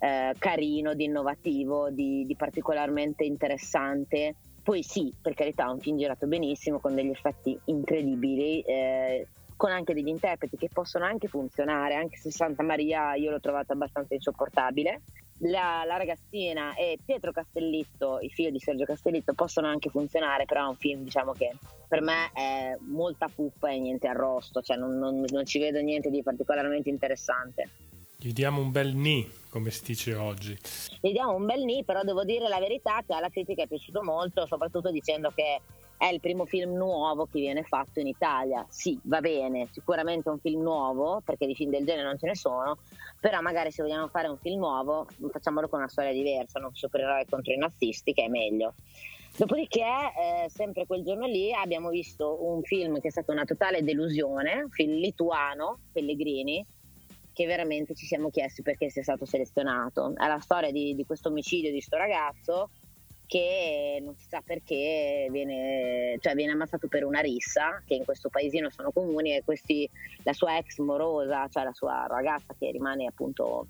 eh, 0.00 0.34
carino, 0.36 0.94
di 0.94 1.04
innovativo, 1.04 1.90
di, 1.90 2.26
di 2.26 2.34
particolarmente 2.34 3.22
interessante. 3.22 4.34
Poi 4.64 4.82
sì, 4.82 5.14
per 5.22 5.34
carità, 5.34 5.70
un 5.70 5.78
film 5.78 5.96
girato 5.96 6.26
benissimo 6.26 6.80
con 6.80 6.96
degli 6.96 7.10
effetti 7.10 7.56
incredibili. 7.66 8.62
Eh, 8.62 9.28
con 9.56 9.70
anche 9.70 9.94
degli 9.94 10.08
interpreti 10.08 10.56
che 10.56 10.68
possono 10.72 11.04
anche 11.04 11.28
funzionare, 11.28 11.94
anche 11.94 12.16
se 12.16 12.30
Santa 12.30 12.62
Maria 12.62 13.14
io 13.14 13.30
l'ho 13.30 13.40
trovata 13.40 13.72
abbastanza 13.72 14.14
insopportabile. 14.14 15.02
La, 15.40 15.82
la, 15.86 15.96
ragazzina 15.98 16.74
e 16.74 16.98
Pietro 17.04 17.30
Castellitto, 17.30 18.20
il 18.20 18.30
figlio 18.30 18.50
di 18.50 18.58
Sergio 18.58 18.84
Castellitto, 18.84 19.34
possono 19.34 19.66
anche 19.66 19.90
funzionare, 19.90 20.46
però 20.46 20.64
è 20.64 20.68
un 20.68 20.76
film 20.76 21.02
diciamo 21.02 21.32
che 21.32 21.52
per 21.86 22.00
me 22.00 22.30
è 22.32 22.76
molta 22.80 23.28
puppa 23.28 23.70
e 23.70 23.78
niente 23.78 24.06
arrosto, 24.08 24.62
cioè 24.62 24.76
non, 24.78 24.98
non, 24.98 25.22
non 25.28 25.44
ci 25.44 25.58
vedo 25.58 25.80
niente 25.80 26.10
di 26.10 26.22
particolarmente 26.22 26.88
interessante. 26.88 27.68
Gli 28.18 28.32
diamo 28.32 28.62
un 28.62 28.70
bel 28.70 28.94
ni, 28.94 29.30
come 29.50 29.70
si 29.70 29.84
dice 29.84 30.14
oggi. 30.14 30.56
Gli 31.00 31.12
diamo 31.12 31.34
un 31.34 31.44
bel 31.44 31.62
ni, 31.64 31.84
però 31.84 32.02
devo 32.02 32.24
dire 32.24 32.48
la 32.48 32.58
verità 32.58 33.02
che 33.06 33.12
alla 33.12 33.28
critica 33.28 33.62
è 33.62 33.66
piaciuto 33.66 34.02
molto, 34.02 34.46
soprattutto 34.46 34.90
dicendo 34.90 35.30
che 35.34 35.60
è 35.98 36.06
il 36.06 36.20
primo 36.20 36.44
film 36.44 36.74
nuovo 36.74 37.26
che 37.26 37.40
viene 37.40 37.62
fatto 37.62 38.00
in 38.00 38.06
Italia. 38.06 38.64
Sì, 38.68 38.98
va 39.04 39.20
bene, 39.20 39.68
sicuramente 39.72 40.28
un 40.28 40.38
film 40.38 40.62
nuovo, 40.62 41.22
perché 41.24 41.46
di 41.46 41.54
film 41.54 41.70
del 41.70 41.84
genere 41.84 42.06
non 42.06 42.18
ce 42.18 42.26
ne 42.26 42.34
sono, 42.34 42.78
però 43.18 43.40
magari 43.40 43.70
se 43.70 43.82
vogliamo 43.82 44.08
fare 44.08 44.28
un 44.28 44.38
film 44.38 44.58
nuovo 44.58 45.06
facciamolo 45.30 45.68
con 45.68 45.78
una 45.78 45.88
storia 45.88 46.12
diversa, 46.12 46.60
non 46.60 46.74
supereroi 46.74 47.24
contro 47.28 47.52
i 47.52 47.58
nazisti, 47.58 48.12
che 48.12 48.24
è 48.24 48.28
meglio. 48.28 48.74
Dopodiché, 49.36 49.80
eh, 49.82 50.48
sempre 50.48 50.86
quel 50.86 51.02
giorno 51.02 51.26
lì, 51.26 51.52
abbiamo 51.52 51.90
visto 51.90 52.42
un 52.46 52.62
film 52.62 53.00
che 53.00 53.08
è 53.08 53.10
stata 53.10 53.32
una 53.32 53.44
totale 53.44 53.82
delusione, 53.82 54.62
un 54.62 54.70
film 54.70 54.94
lituano, 54.94 55.80
Pellegrini, 55.92 56.64
che 57.34 57.44
veramente 57.44 57.94
ci 57.94 58.06
siamo 58.06 58.30
chiesti 58.30 58.62
perché 58.62 58.88
sia 58.88 59.02
stato 59.02 59.26
selezionato. 59.26 60.14
È 60.16 60.26
la 60.26 60.40
storia 60.40 60.70
di, 60.70 60.94
di 60.94 61.04
questo 61.04 61.28
omicidio 61.28 61.68
di 61.68 61.76
questo 61.76 61.96
ragazzo 61.96 62.70
che 63.26 64.00
non 64.02 64.14
si 64.16 64.26
sa 64.28 64.40
perché 64.44 65.28
viene, 65.30 66.16
cioè 66.20 66.34
viene 66.34 66.52
ammazzato 66.52 66.88
per 66.88 67.04
una 67.04 67.20
rissa, 67.20 67.82
che 67.84 67.94
in 67.94 68.04
questo 68.04 68.28
paesino 68.28 68.70
sono 68.70 68.92
comuni, 68.92 69.34
e 69.34 69.42
questi, 69.44 69.88
la 70.22 70.32
sua 70.32 70.56
ex 70.58 70.78
morosa, 70.78 71.48
cioè 71.48 71.64
la 71.64 71.72
sua 71.72 72.06
ragazza 72.08 72.54
che 72.58 72.70
rimane 72.70 73.06
appunto 73.06 73.66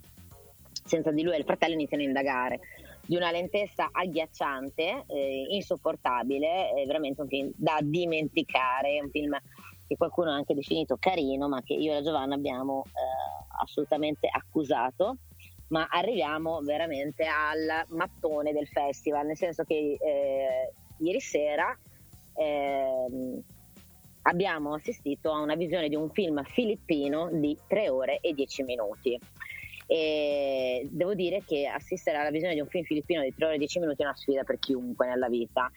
senza 0.85 1.11
di 1.11 1.23
lui 1.23 1.35
e 1.35 1.39
il 1.39 1.45
fratello 1.45 1.75
iniziano 1.75 2.03
a 2.05 2.07
indagare 2.07 2.61
di 3.07 3.17
una 3.17 3.31
lentezza 3.31 3.89
agghiacciante, 3.93 5.05
eh, 5.07 5.47
insopportabile, 5.51 6.73
è 6.73 6.87
veramente 6.87 7.23
un 7.23 7.29
film 7.29 7.53
da 7.55 7.79
dimenticare, 7.81 9.01
un 9.01 9.11
film 9.11 9.37
che 9.87 9.97
qualcuno 9.97 10.31
ha 10.31 10.35
anche 10.35 10.55
definito 10.55 10.97
carino, 10.99 11.49
ma 11.49 11.63
che 11.63 11.75
io 11.75 11.93
e 11.93 11.95
la 11.95 12.03
Giovanna 12.03 12.35
abbiamo 12.35 12.83
eh, 12.87 13.63
assolutamente 13.63 14.29
accusato. 14.31 15.19
Ma 15.69 15.87
arriviamo 15.91 16.61
veramente 16.61 17.25
al 17.25 17.85
mattone 17.89 18.53
del 18.53 18.69
festival, 18.69 19.27
nel 19.27 19.37
senso 19.37 19.65
che 19.65 19.97
eh, 20.01 20.73
ieri 20.99 21.21
sera 21.21 21.77
ehm, 22.35 23.43
abbiamo 24.23 24.75
assistito 24.75 25.33
a 25.33 25.41
una 25.41 25.55
visione 25.55 25.89
di 25.89 25.97
un 25.97 26.11
film 26.11 26.43
filippino 26.45 27.31
di 27.33 27.57
3 27.67 27.89
ore 27.89 28.19
e 28.21 28.33
10 28.33 28.63
minuti. 28.63 29.19
E 29.87 30.89
devo 30.91 31.15
dire 31.15 31.45
che 31.47 31.67
assistere 31.67 32.17
alla 32.17 32.31
visione 32.31 32.55
di 32.55 32.61
un 32.61 32.67
film 32.67 32.85
filippino 32.85 33.23
di 33.23 33.33
3 33.35 33.45
ore 33.45 33.55
e 33.55 33.59
10 33.59 33.79
minuti 33.79 34.03
è 34.03 34.05
una 34.05 34.17
sfida 34.17 34.43
per 34.43 34.59
chiunque 34.59 35.07
nella 35.07 35.29
vita, 35.29 35.71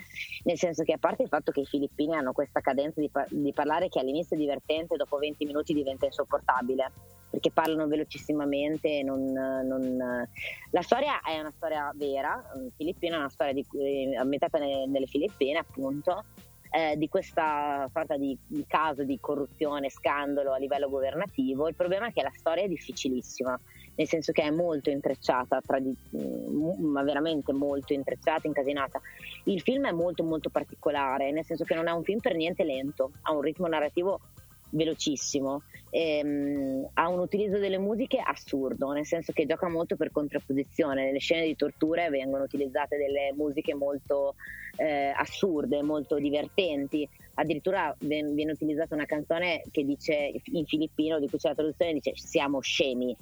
nel 0.43 0.58
senso 0.58 0.84
che 0.84 0.93
a 0.93 0.98
parte 0.98 1.24
il 1.24 1.30
fatto 1.30 1.52
che 1.52 1.62
i 1.62 1.65
filippini 1.65 2.15
hanno 2.15 2.32
questa 2.32 2.60
cadenza 2.60 3.02
di, 3.02 3.10
par- 3.10 3.28
di 3.30 3.54
parlare 3.54 3.88
che 3.88 4.00
all'inizio 4.00 4.36
è 4.36 4.39
divertente, 4.39 4.95
dopo 4.95 5.17
20 5.17 5.45
minuti 5.45 5.74
diventa 5.74 6.06
insopportabile 6.06 6.91
perché 7.30 7.52
parlano 7.52 7.88
velocissimamente. 7.88 9.04
Non, 9.04 9.32
non... 9.32 10.28
La 10.72 10.82
storia 10.82 11.22
è 11.22 11.39
una 11.39 11.52
storia 11.56 11.91
vera, 11.95 12.43
filippina 12.76 13.15
è 13.15 13.19
una 13.19 13.30
storia 13.30 13.54
di, 13.54 13.65
eh, 13.74 14.15
ambientata 14.15 14.58
nelle, 14.58 15.06
Filippine, 15.06 15.60
appunto, 15.60 16.26
eh, 16.72 16.98
di 16.98 17.08
questa 17.08 17.88
sorta 17.93 18.17
di, 18.17 18.38
di, 18.48 18.65
caso 18.67 19.04
di 19.04 19.19
corruzione, 19.19 19.89
scandalo 19.89 20.54
a 20.54 20.58
livello 20.58 20.89
governativo. 20.89 21.67
Il 21.67 21.76
problema 21.76 22.08
è 22.08 22.13
che 22.13 22.24
la 22.24 22.34
storia 22.34 22.63
è 22.63 22.67
difficilissima 22.67 23.60
nel 24.00 24.08
senso 24.08 24.32
che 24.32 24.44
è 24.44 24.50
molto 24.50 24.90
intrecciata, 24.90 25.60
di, 25.82 25.94
mm, 26.16 26.86
ma 26.86 27.04
veramente 27.04 27.52
molto 27.52 27.92
intrecciata, 27.92 28.48
incasinata. 28.48 29.02
Il 29.44 29.60
film 29.60 29.88
è 29.88 29.92
molto 29.92 30.24
molto 30.24 30.50
particolare, 30.50 31.32
nel 31.34 31.44
senso 31.44 31.66
che 31.66 31.76
non 31.76 31.90
è 31.90 31.92
un 31.92 32.04
film 32.04 32.20
per 32.20 32.34
niente 32.34 32.64
lento, 32.64 33.12
ha 33.24 33.34
un 33.34 33.42
ritmo 33.42 33.68
narrativo 33.68 34.22
velocissimo, 34.70 35.64
ehm, 35.90 36.92
ha 36.94 37.10
un 37.10 37.20
utilizzo 37.20 37.58
delle 37.58 37.78
musiche 37.78 38.22
assurdo, 38.24 38.92
nel 38.92 39.06
senso 39.06 39.34
che 39.34 39.46
gioca 39.46 39.68
molto 39.68 39.98
per 39.98 40.12
contrapposizione, 40.12 41.04
nelle 41.04 41.20
scene 41.20 41.46
di 41.46 41.58
torture 41.58 42.10
vengono 42.10 42.44
utilizzate 42.44 42.96
delle 42.96 43.34
musiche 43.36 43.74
molto 43.74 44.36
eh, 44.78 45.12
assurde, 45.14 45.82
molto 45.82 46.16
divertenti, 46.20 47.06
addirittura 47.34 47.94
viene 48.00 48.52
utilizzata 48.52 48.96
una 48.96 49.06
canzone 49.06 49.62
che 49.72 49.84
dice 49.84 50.32
in 50.54 50.66
filippino, 50.66 51.20
di 51.20 51.28
cui 51.28 51.38
c'è 51.38 51.50
la 51.50 51.56
traduzione, 51.56 51.94
dice 51.94 52.14
siamo 52.16 52.62
scemi, 52.62 53.14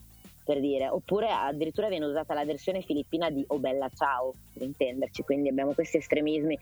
per 0.48 0.62
dire, 0.62 0.88
oppure 0.88 1.28
addirittura 1.30 1.90
viene 1.90 2.06
usata 2.06 2.34
la 2.34 2.46
versione 2.46 2.82
filippina 2.82 3.30
di 3.30 3.44
O 3.48 3.60
Bella 3.60 3.90
Ciao, 3.94 4.34
per 4.54 4.62
intenderci, 4.62 5.24
quindi 5.24 5.50
abbiamo 5.50 5.74
questi 5.74 5.98
estremismi 5.98 6.58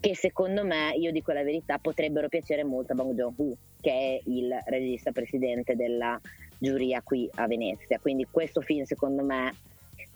che 0.00 0.16
secondo 0.16 0.64
me, 0.64 0.92
io 0.96 1.12
dico 1.12 1.30
la 1.30 1.44
verità, 1.44 1.78
potrebbero 1.78 2.28
piacere 2.28 2.64
molto 2.64 2.94
a 2.94 2.96
Bong 2.96 3.14
Joon-ho, 3.14 3.56
che 3.80 3.90
è 3.92 4.20
il 4.24 4.52
regista 4.66 5.12
presidente 5.12 5.76
della 5.76 6.20
giuria 6.58 7.00
qui 7.00 7.30
a 7.36 7.46
Venezia, 7.46 8.00
quindi 8.00 8.26
questo 8.28 8.60
film 8.60 8.82
secondo 8.82 9.22
me, 9.22 9.54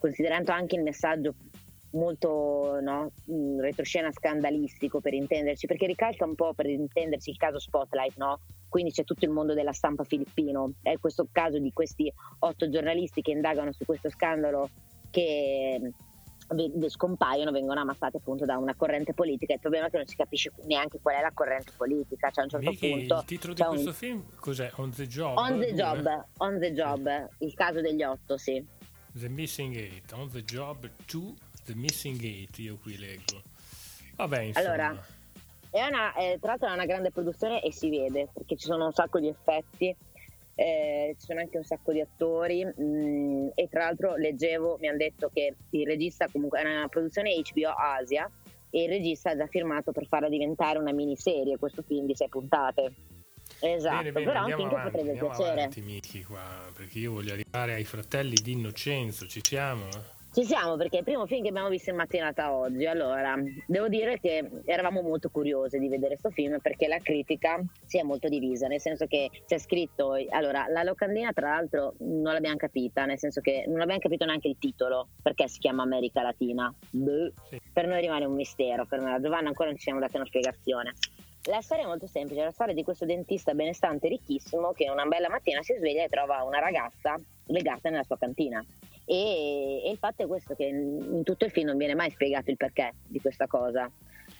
considerando 0.00 0.50
anche 0.50 0.74
il 0.74 0.82
messaggio 0.82 1.34
molto 1.92 2.78
no, 2.80 3.10
retroscena 3.58 4.10
scandalistico 4.12 5.00
per 5.00 5.14
intenderci, 5.14 5.66
perché 5.66 5.86
ricalca 5.86 6.24
un 6.24 6.34
po' 6.34 6.54
per 6.54 6.66
intenderci 6.66 7.30
il 7.30 7.36
caso 7.36 7.58
Spotlight, 7.58 8.16
no? 8.16 8.40
quindi 8.72 8.90
c'è 8.90 9.04
tutto 9.04 9.26
il 9.26 9.30
mondo 9.30 9.52
della 9.52 9.74
stampa 9.74 10.02
filippino. 10.02 10.72
È 10.80 10.96
questo 10.98 11.28
caso 11.30 11.58
di 11.58 11.70
questi 11.74 12.10
otto 12.38 12.70
giornalisti 12.70 13.20
che 13.20 13.32
indagano 13.32 13.70
su 13.70 13.84
questo 13.84 14.08
scandalo 14.08 14.70
che 15.10 15.78
mm, 16.54 16.86
scompaiono, 16.86 17.50
vengono 17.50 17.80
ammazzati 17.80 18.16
appunto 18.16 18.46
da 18.46 18.56
una 18.56 18.74
corrente 18.74 19.12
politica. 19.12 19.52
Il 19.52 19.60
problema 19.60 19.88
è 19.88 19.90
che 19.90 19.98
non 19.98 20.06
si 20.06 20.16
capisce 20.16 20.52
neanche 20.64 21.00
qual 21.02 21.16
è 21.16 21.20
la 21.20 21.32
corrente 21.34 21.72
politica. 21.76 22.30
Cioè, 22.30 22.40
a 22.40 22.44
un 22.44 22.48
certo 22.48 22.70
Vicky, 22.70 22.90
punto, 22.90 23.18
il 23.18 23.24
titolo 23.26 23.52
di 23.52 23.62
questo 23.62 23.88
un... 23.88 23.94
film 23.94 24.24
cos'è? 24.36 24.70
On 24.76 24.90
the 24.90 25.06
Job? 25.06 25.36
On 25.36 25.58
the 25.58 25.74
Job, 25.74 26.24
on 26.38 26.58
the 26.58 26.72
job 26.72 27.28
il 27.40 27.52
caso 27.52 27.82
degli 27.82 28.02
otto, 28.02 28.38
sì. 28.38 28.64
The 29.12 29.28
Missing 29.28 29.76
Eight, 29.76 30.12
On 30.14 30.30
the 30.30 30.42
Job 30.42 30.88
to 31.04 31.34
The 31.64 31.74
Missing 31.74 32.22
Eight, 32.22 32.58
io 32.58 32.76
qui 32.76 32.98
leggo. 32.98 33.42
Vabbè, 34.16 34.40
insomma. 34.40 34.66
Allora, 34.66 35.06
è 35.70 35.86
una, 35.86 36.14
eh, 36.14 36.38
tra 36.40 36.50
l'altro 36.50 36.68
è 36.68 36.72
una 36.72 36.86
grande 36.86 37.10
produzione 37.10 37.62
e 37.62 37.72
si 37.72 37.88
vede 37.88 38.28
perché 38.32 38.56
ci 38.56 38.66
sono 38.66 38.86
un 38.86 38.92
sacco 38.92 39.18
di 39.18 39.28
effetti, 39.28 39.94
eh, 40.54 41.16
ci 41.18 41.26
sono 41.26 41.40
anche 41.40 41.56
un 41.56 41.64
sacco 41.64 41.92
di 41.92 42.00
attori 42.00 42.64
mh, 42.64 42.82
mm, 42.82 43.48
e 43.54 43.68
tra 43.68 43.84
l'altro 43.84 44.16
leggevo, 44.16 44.76
mi 44.80 44.88
hanno 44.88 44.98
detto 44.98 45.30
che 45.32 45.54
il 45.70 45.86
regista 45.86 46.28
comunque 46.30 46.60
è 46.60 46.64
una 46.64 46.88
produzione 46.88 47.34
HBO 47.34 47.70
Asia 47.70 48.30
e 48.70 48.82
il 48.82 48.88
regista 48.88 49.30
ha 49.30 49.36
già 49.36 49.46
firmato 49.46 49.92
per 49.92 50.06
farla 50.06 50.28
diventare 50.28 50.78
una 50.78 50.92
miniserie, 50.92 51.58
questo 51.58 51.82
film 51.82 52.06
di 52.06 52.14
sei 52.14 52.28
puntate. 52.28 52.92
Esatto, 53.60 53.96
bene, 53.96 54.12
bene, 54.12 54.26
però 54.26 54.40
anche 54.40 54.52
avanti, 54.54 54.90
potrebbe 54.90 55.12
piacere. 55.12 55.50
Avanti, 55.50 55.80
Miki, 55.80 56.22
qua, 56.24 56.70
perché 56.74 56.98
io 56.98 57.12
voglio 57.12 57.32
arrivare 57.32 57.74
ai 57.74 57.84
fratelli 57.84 58.34
di 58.42 58.52
Innocenzo, 58.52 59.26
ci 59.26 59.40
siamo? 59.42 59.86
Eh? 59.86 60.11
Ci 60.34 60.44
siamo 60.44 60.76
perché 60.76 60.96
è 60.96 60.98
il 61.00 61.04
primo 61.04 61.26
film 61.26 61.42
che 61.42 61.50
abbiamo 61.50 61.68
visto 61.68 61.90
in 61.90 61.96
mattinata 61.96 62.54
oggi. 62.54 62.86
Allora, 62.86 63.34
devo 63.66 63.88
dire 63.88 64.18
che 64.18 64.48
eravamo 64.64 65.02
molto 65.02 65.28
curiosi 65.28 65.78
di 65.78 65.88
vedere 65.88 66.16
questo 66.18 66.30
film 66.30 66.58
perché 66.58 66.88
la 66.88 66.96
critica 66.96 67.62
si 67.84 67.98
è 67.98 68.02
molto 68.02 68.30
divisa, 68.30 68.66
nel 68.66 68.80
senso 68.80 69.04
che 69.04 69.28
c'è 69.46 69.58
scritto. 69.58 70.14
Allora, 70.30 70.68
la 70.68 70.84
locandina, 70.84 71.34
tra 71.34 71.50
l'altro, 71.50 71.96
non 71.98 72.32
l'abbiamo 72.32 72.56
capita, 72.56 73.04
nel 73.04 73.18
senso 73.18 73.42
che 73.42 73.64
non 73.68 73.82
abbiamo 73.82 74.00
capito 74.00 74.24
neanche 74.24 74.48
il 74.48 74.56
titolo 74.58 75.08
perché 75.20 75.48
si 75.48 75.58
chiama 75.58 75.82
America 75.82 76.22
Latina. 76.22 76.74
Sì. 76.90 77.60
Per 77.70 77.86
noi 77.86 78.00
rimane 78.00 78.24
un 78.24 78.34
mistero, 78.34 78.86
per 78.86 79.00
me 79.00 79.10
la 79.10 79.20
Giovanna 79.20 79.48
ancora 79.48 79.68
non 79.68 79.76
ci 79.76 79.84
siamo 79.84 80.00
dati 80.00 80.16
una 80.16 80.24
spiegazione. 80.24 80.94
La 81.50 81.60
storia 81.60 81.84
è 81.84 81.88
molto 81.88 82.06
semplice, 82.06 82.40
è 82.40 82.44
la 82.44 82.52
storia 82.52 82.72
di 82.72 82.84
questo 82.84 83.04
dentista 83.04 83.52
benestante 83.52 84.08
ricchissimo 84.08 84.72
che 84.72 84.88
una 84.88 85.04
bella 85.04 85.28
mattina 85.28 85.60
si 85.60 85.74
sveglia 85.76 86.04
e 86.04 86.08
trova 86.08 86.42
una 86.42 86.58
ragazza 86.58 87.16
legata 87.48 87.90
nella 87.90 88.04
sua 88.04 88.16
cantina 88.16 88.64
e, 89.04 89.82
e, 89.84 89.90
il 89.90 89.98
fatto 89.98 90.22
è 90.22 90.26
questo 90.26 90.54
che 90.54 90.64
in 90.64 91.22
tutto 91.24 91.44
il 91.44 91.50
film 91.50 91.68
non 91.68 91.76
viene 91.76 91.94
mai 91.94 92.10
spiegato 92.10 92.50
il 92.50 92.56
perché 92.56 92.94
di 93.06 93.20
questa 93.20 93.46
cosa, 93.46 93.90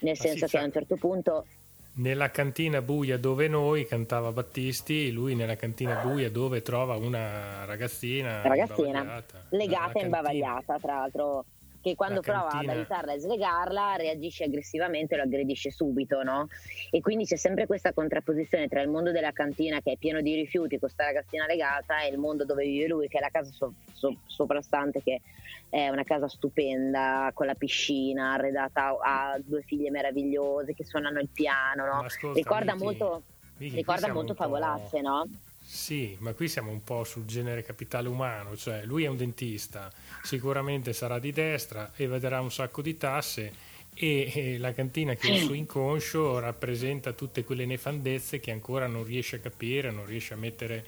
nel 0.00 0.16
senso 0.16 0.34
sì, 0.36 0.42
che 0.42 0.48
cioè, 0.48 0.60
a 0.62 0.64
un 0.64 0.72
certo 0.72 0.96
punto... 0.96 1.46
Nella 1.94 2.30
cantina 2.30 2.80
buia 2.80 3.18
dove 3.18 3.48
noi 3.48 3.86
cantava 3.86 4.32
Battisti, 4.32 5.12
lui 5.12 5.34
nella 5.34 5.56
cantina 5.56 6.00
buia 6.02 6.30
dove 6.30 6.62
trova 6.62 6.96
una 6.96 7.66
ragazzina, 7.66 8.40
ragazzina 8.40 9.22
legata 9.50 9.98
e 9.98 10.02
imbavagliata, 10.02 10.78
tra 10.78 10.94
l'altro 10.94 11.44
che 11.82 11.94
quando 11.96 12.20
prova 12.20 12.48
ad 12.48 12.68
aiutarla 12.68 13.12
a 13.12 13.18
slegarla 13.18 13.96
reagisce 13.96 14.44
aggressivamente 14.44 15.14
e 15.14 15.16
lo 15.16 15.24
aggredisce 15.24 15.70
subito, 15.70 16.22
no? 16.22 16.48
E 16.90 17.00
quindi 17.00 17.24
c'è 17.24 17.36
sempre 17.36 17.66
questa 17.66 17.92
contrapposizione 17.92 18.68
tra 18.68 18.80
il 18.80 18.88
mondo 18.88 19.10
della 19.10 19.32
cantina 19.32 19.80
che 19.80 19.92
è 19.92 19.96
pieno 19.96 20.20
di 20.20 20.34
rifiuti 20.34 20.78
con 20.78 20.88
questa 20.88 21.04
ragazzina 21.04 21.44
legata 21.46 22.00
e 22.02 22.08
il 22.08 22.18
mondo 22.18 22.44
dove 22.44 22.64
vive 22.64 22.86
lui 22.86 23.08
che 23.08 23.18
è 23.18 23.20
la 23.20 23.30
casa 23.30 23.50
so- 23.50 23.74
so- 23.92 24.16
soprastante 24.26 25.02
che 25.02 25.20
è 25.68 25.88
una 25.88 26.04
casa 26.04 26.28
stupenda 26.28 27.30
con 27.34 27.46
la 27.46 27.54
piscina 27.54 28.34
arredata 28.34 28.96
a 29.02 29.38
due 29.42 29.62
figlie 29.62 29.90
meravigliose 29.90 30.74
che 30.74 30.84
suonano 30.84 31.18
il 31.18 31.28
piano, 31.28 31.84
no? 31.84 32.04
Ascolta, 32.04 32.38
ricorda 32.38 32.72
Vicky, 32.72 32.84
molto, 32.84 33.22
Vicky, 33.56 33.76
ricorda 33.76 34.12
molto 34.12 34.34
favolacce, 34.34 35.00
no? 35.00 35.26
Sì, 35.74 36.14
ma 36.20 36.34
qui 36.34 36.48
siamo 36.48 36.70
un 36.70 36.84
po' 36.84 37.02
sul 37.02 37.24
genere 37.24 37.62
capitale 37.62 38.06
umano, 38.06 38.58
cioè 38.58 38.84
lui 38.84 39.04
è 39.04 39.08
un 39.08 39.16
dentista, 39.16 39.90
sicuramente 40.22 40.92
sarà 40.92 41.18
di 41.18 41.32
destra 41.32 41.92
e 41.96 42.06
vedrà 42.06 42.42
un 42.42 42.52
sacco 42.52 42.82
di 42.82 42.98
tasse 42.98 43.50
e, 43.94 44.56
la 44.58 44.74
cantina 44.74 45.14
che 45.14 45.28
è 45.28 45.30
il 45.30 45.40
suo 45.40 45.54
inconscio 45.54 46.38
rappresenta 46.40 47.12
tutte 47.12 47.42
quelle 47.42 47.64
nefandezze 47.64 48.38
che 48.38 48.50
ancora 48.50 48.86
non 48.86 49.02
riesce 49.02 49.36
a 49.36 49.38
capire, 49.38 49.90
non 49.90 50.04
riesce 50.04 50.34
a 50.34 50.36
mettere 50.36 50.84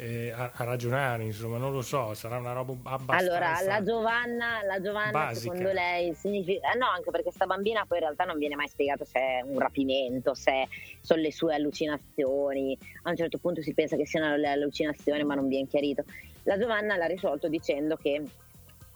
eh, 0.00 0.30
a, 0.30 0.52
a, 0.54 0.64
ragionare, 0.64 1.24
insomma, 1.24 1.58
non 1.58 1.72
lo 1.72 1.82
so, 1.82 2.14
sarà 2.14 2.38
una 2.38 2.52
roba 2.52 2.72
abbastanza 2.84 3.16
Allora, 3.16 3.60
la 3.62 3.82
Giovanna, 3.82 4.62
la 4.62 4.80
Giovanna 4.80 5.34
secondo 5.34 5.72
lei 5.72 6.14
significa 6.14 6.70
no, 6.78 6.86
anche 6.86 7.10
perché 7.10 7.32
sta 7.32 7.46
bambina 7.46 7.84
poi 7.84 7.98
in 7.98 8.04
realtà 8.04 8.22
non 8.22 8.38
viene 8.38 8.54
mai 8.54 8.68
spiegato 8.68 9.04
se 9.04 9.18
è 9.18 9.42
un 9.44 9.58
rapimento, 9.58 10.34
se 10.34 10.68
sono 11.00 11.20
le 11.20 11.32
sue 11.32 11.56
allucinazioni. 11.56 12.78
A 13.02 13.10
un 13.10 13.16
certo 13.16 13.38
punto 13.38 13.60
si 13.60 13.74
pensa 13.74 13.96
che 13.96 14.06
siano 14.06 14.36
le 14.36 14.48
allucinazioni, 14.48 15.24
ma 15.24 15.34
non 15.34 15.48
viene 15.48 15.66
chiarito. 15.66 16.04
La 16.44 16.56
Giovanna 16.56 16.96
l'ha 16.96 17.06
risolto 17.06 17.48
dicendo 17.48 17.96
che 17.96 18.22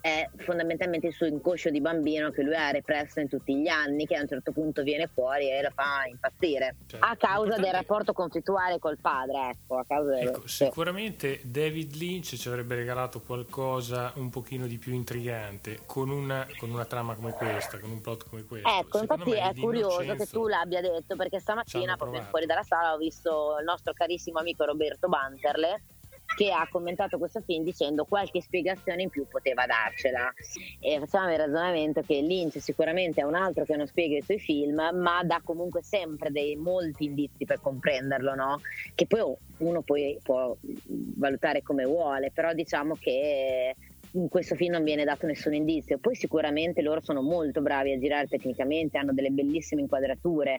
è 0.02 0.28
fondamentalmente 0.38 1.06
il 1.06 1.12
suo 1.12 1.26
inconscio 1.26 1.70
di 1.70 1.80
bambino 1.80 2.32
che 2.32 2.42
lui 2.42 2.56
ha 2.56 2.70
represso 2.70 3.20
in 3.20 3.28
tutti 3.28 3.54
gli 3.56 3.68
anni, 3.68 4.04
che 4.04 4.16
a 4.16 4.20
un 4.20 4.26
certo 4.26 4.50
punto 4.50 4.82
viene 4.82 5.06
fuori 5.06 5.48
e 5.48 5.62
lo 5.62 5.70
fa 5.72 6.04
impazzire. 6.08 6.74
Cioè, 6.86 6.98
a 7.00 7.14
causa 7.16 7.56
del 7.56 7.70
rapporto 7.70 8.12
conflittuale 8.12 8.80
col 8.80 8.98
padre, 8.98 9.50
ecco. 9.50 9.78
A 9.78 9.84
causa 9.86 10.18
ecco 10.18 10.40
del... 10.40 10.48
Sicuramente 10.48 11.40
David 11.44 11.94
Lynch 11.94 12.34
ci 12.36 12.48
avrebbe 12.48 12.74
regalato 12.74 13.20
qualcosa 13.20 14.12
un 14.16 14.28
pochino 14.28 14.66
di 14.66 14.76
più 14.76 14.92
intrigante 14.92 15.82
con 15.86 16.10
una, 16.10 16.48
con 16.58 16.70
una 16.70 16.84
trama 16.84 17.14
come 17.14 17.30
questa, 17.30 17.78
con 17.78 17.90
un 17.90 18.00
plot 18.00 18.28
come 18.28 18.44
questo. 18.44 18.68
Ecco, 18.68 18.98
Secondo 18.98 19.24
infatti 19.30 19.58
è 19.58 19.60
curioso 19.60 20.14
che 20.16 20.26
tu 20.26 20.48
l'abbia 20.48 20.80
detto 20.80 21.14
perché 21.14 21.38
stamattina 21.38 21.96
proprio 21.96 22.22
fuori 22.22 22.46
dalla 22.46 22.64
sala 22.64 22.92
ho 22.92 22.98
visto 22.98 23.56
il 23.60 23.64
nostro 23.64 23.92
carissimo 23.92 24.40
amico 24.40 24.64
Roberto 24.64 25.06
Banterle 25.06 25.80
che 26.34 26.50
ha 26.50 26.66
commentato 26.70 27.18
questo 27.18 27.40
film 27.40 27.64
dicendo 27.64 28.04
qualche 28.04 28.40
spiegazione 28.40 29.02
in 29.02 29.10
più 29.10 29.26
poteva 29.28 29.66
darcela 29.66 30.32
e 30.80 30.98
facciamo 30.98 31.30
il 31.32 31.38
ragionamento 31.38 32.02
che 32.02 32.20
Lynch 32.20 32.60
sicuramente 32.60 33.20
è 33.20 33.24
un 33.24 33.34
altro 33.34 33.64
che 33.64 33.76
non 33.76 33.86
spiega 33.86 34.16
i 34.16 34.22
suoi 34.22 34.38
film 34.38 34.80
ma 34.94 35.22
dà 35.24 35.40
comunque 35.44 35.82
sempre 35.82 36.30
dei 36.30 36.56
molti 36.56 37.04
indizi 37.04 37.44
per 37.44 37.60
comprenderlo 37.60 38.34
no? 38.34 38.60
che 38.94 39.06
poi 39.06 39.34
uno 39.58 39.82
poi 39.82 40.18
può 40.22 40.56
valutare 41.16 41.62
come 41.62 41.84
vuole 41.84 42.30
però 42.32 42.52
diciamo 42.52 42.96
che 43.00 43.76
in 44.12 44.28
questo 44.28 44.54
film 44.54 44.72
non 44.72 44.84
viene 44.84 45.04
dato 45.04 45.26
nessun 45.26 45.54
indizio. 45.54 45.98
Poi 45.98 46.14
sicuramente 46.14 46.82
loro 46.82 47.00
sono 47.00 47.22
molto 47.22 47.60
bravi 47.60 47.92
a 47.92 47.98
girare 47.98 48.26
tecnicamente, 48.26 48.98
hanno 48.98 49.12
delle 49.12 49.30
bellissime 49.30 49.82
inquadrature, 49.82 50.58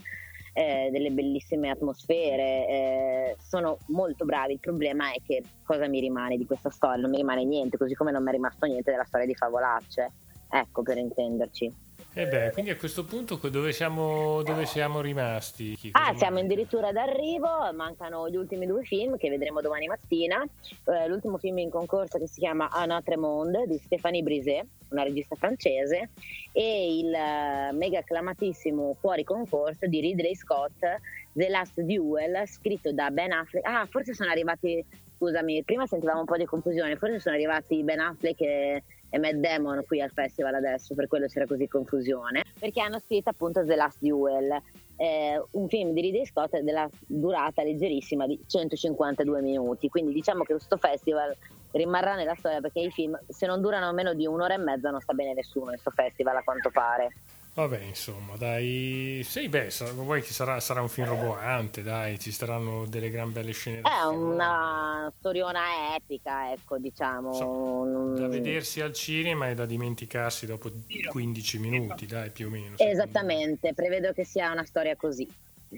eh, 0.54 0.90
delle 0.92 1.12
bellissime 1.12 1.70
atmosfere, 1.70 2.68
eh, 2.68 3.36
sono 3.40 3.78
molto 3.88 4.26
bravi. 4.26 4.54
Il 4.54 4.60
problema 4.60 5.12
è 5.12 5.18
che 5.26 5.44
cosa 5.64 5.88
mi 5.88 6.00
rimane 6.00 6.38
di 6.38 6.46
questa 6.46 6.70
storia? 6.70 7.02
Non 7.02 7.12
mi 7.12 7.18
rimane 7.18 7.44
niente, 7.44 7.78
così 7.78 7.94
come 7.94 8.12
non 8.12 8.24
mi 8.24 8.30
è 8.30 8.34
rimasto 8.34 8.66
niente 8.66 8.92
della 8.92 9.06
storia 9.06 9.26
di 9.26 9.36
Favolacce. 9.36 10.12
Ecco, 10.50 10.84
per 10.84 10.98
intenderci. 10.98 11.74
E 12.16 12.22
eh 12.22 12.28
beh, 12.28 12.52
quindi 12.52 12.70
a 12.70 12.76
questo 12.76 13.06
punto 13.06 13.40
dove 13.50 13.72
siamo, 13.72 14.44
dove 14.44 14.68
siamo 14.68 15.02
rimasti? 15.02 15.76
Ah, 15.94 16.14
siamo 16.16 16.38
addirittura 16.38 16.92
d'arrivo, 16.92 17.74
mancano 17.74 18.30
gli 18.30 18.36
ultimi 18.36 18.68
due 18.68 18.84
film 18.84 19.18
che 19.18 19.32
vedremo 19.32 19.62
domani 19.62 19.88
mattina. 19.88 20.44
Eh, 20.86 21.08
l'ultimo 21.08 21.40
film 21.40 21.58
in 21.58 21.72
concorso 21.72 22.20
che 22.20 22.28
si 22.28 22.40
chiama 22.40 22.70
Un 22.72 22.92
autre 22.92 23.18
monde 23.18 23.66
di 23.66 23.80
Stéphanie 23.80 24.22
Brisé, 24.22 24.64
una 24.90 25.02
regista 25.02 25.36
francese, 25.36 26.12
e 26.52 27.00
il 27.00 27.12
uh, 27.12 27.76
mega 27.76 27.98
acclamatissimo 27.98 28.96
fuori 29.00 29.24
concorso 29.24 29.88
di 29.88 30.00
Ridley 30.00 30.36
Scott, 30.36 31.00
The 31.32 31.50
Last 31.50 31.82
Duel, 31.82 32.44
scritto 32.46 32.94
da 32.94 33.10
Ben 33.10 33.32
Affleck. 33.32 33.66
Ah, 33.66 33.88
forse 33.90 34.14
sono 34.14 34.30
arrivati, 34.30 34.86
scusami, 35.18 35.64
prima 35.64 35.88
sentivamo 35.88 36.20
un 36.20 36.26
po' 36.26 36.38
di 36.38 36.46
confusione, 36.46 36.96
forse 36.96 37.20
sono 37.20 37.34
arrivati 37.34 37.82
Ben 37.82 38.02
Affleck 38.02 38.40
e 38.42 38.84
e 39.14 39.20
Matt 39.20 39.34
Damon 39.34 39.84
qui 39.86 40.02
al 40.02 40.10
festival 40.10 40.56
adesso, 40.56 40.96
per 40.96 41.06
quello 41.06 41.28
c'era 41.28 41.46
così 41.46 41.68
confusione, 41.68 42.44
perché 42.58 42.82
hanno 42.82 42.98
scritto 42.98 43.30
appunto 43.30 43.64
The 43.64 43.76
Last 43.76 44.00
Duel, 44.00 44.60
eh, 44.96 45.40
un 45.52 45.68
film 45.68 45.92
di 45.92 46.02
Ridley 46.02 46.26
Scott 46.26 46.58
della 46.62 46.90
durata 47.06 47.62
leggerissima 47.62 48.26
di 48.26 48.42
152 48.44 49.42
minuti, 49.42 49.88
quindi 49.88 50.14
diciamo 50.14 50.42
che 50.42 50.54
questo 50.54 50.78
festival 50.78 51.32
rimarrà 51.74 52.16
nella 52.16 52.34
storia 52.34 52.60
perché 52.60 52.80
i 52.80 52.90
film 52.90 53.16
se 53.28 53.46
non 53.46 53.62
durano 53.62 53.94
meno 53.94 54.16
di 54.16 54.26
un'ora 54.26 54.56
e 54.56 54.58
mezza 54.58 54.90
non 54.90 55.00
sta 55.00 55.14
bene 55.14 55.36
nessuno 55.36 55.66
in 55.66 55.72
questo 55.74 55.92
festival 55.92 56.38
a 56.38 56.42
quanto 56.42 56.72
pare. 56.72 57.12
Vabbè, 57.56 57.82
insomma, 57.82 58.36
dai. 58.36 59.22
Sì, 59.24 59.48
beh, 59.48 59.70
vuoi 59.94 60.24
che 60.24 60.34
sarà, 60.34 60.60
sarà, 60.60 60.82
un 60.82 60.90
film 60.90 61.08
roboante, 61.08 61.84
dai, 61.84 62.18
ci 62.18 62.32
saranno 62.32 62.88
delle 62.88 63.12
gran 63.12 63.32
belle 63.32 63.52
scene. 63.52 63.82
È 63.82 64.06
una 64.08 65.12
storiona 65.20 65.96
epica, 65.96 66.52
ecco, 66.52 66.80
diciamo. 66.80 67.32
So, 67.34 68.16
da 68.16 68.28
vedersi 68.28 68.82
al 68.82 68.94
cinema 68.94 69.50
e 69.50 69.54
da 69.54 69.68
dimenticarsi 69.68 70.48
dopo 70.48 70.72
15 71.10 71.60
minuti, 71.60 72.08
dai, 72.08 72.32
più 72.32 72.48
o 72.48 72.50
meno. 72.50 72.76
Esattamente, 72.78 73.76
prevedo 73.76 74.14
che 74.14 74.26
sia 74.26 74.52
una 74.52 74.66
storia 74.66 74.96
così. 74.96 75.28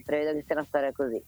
Prevedo 0.05 0.31
che 0.31 0.43
sia 0.45 0.55
una 0.55 0.65
storia 0.65 0.93
così. 0.93 1.21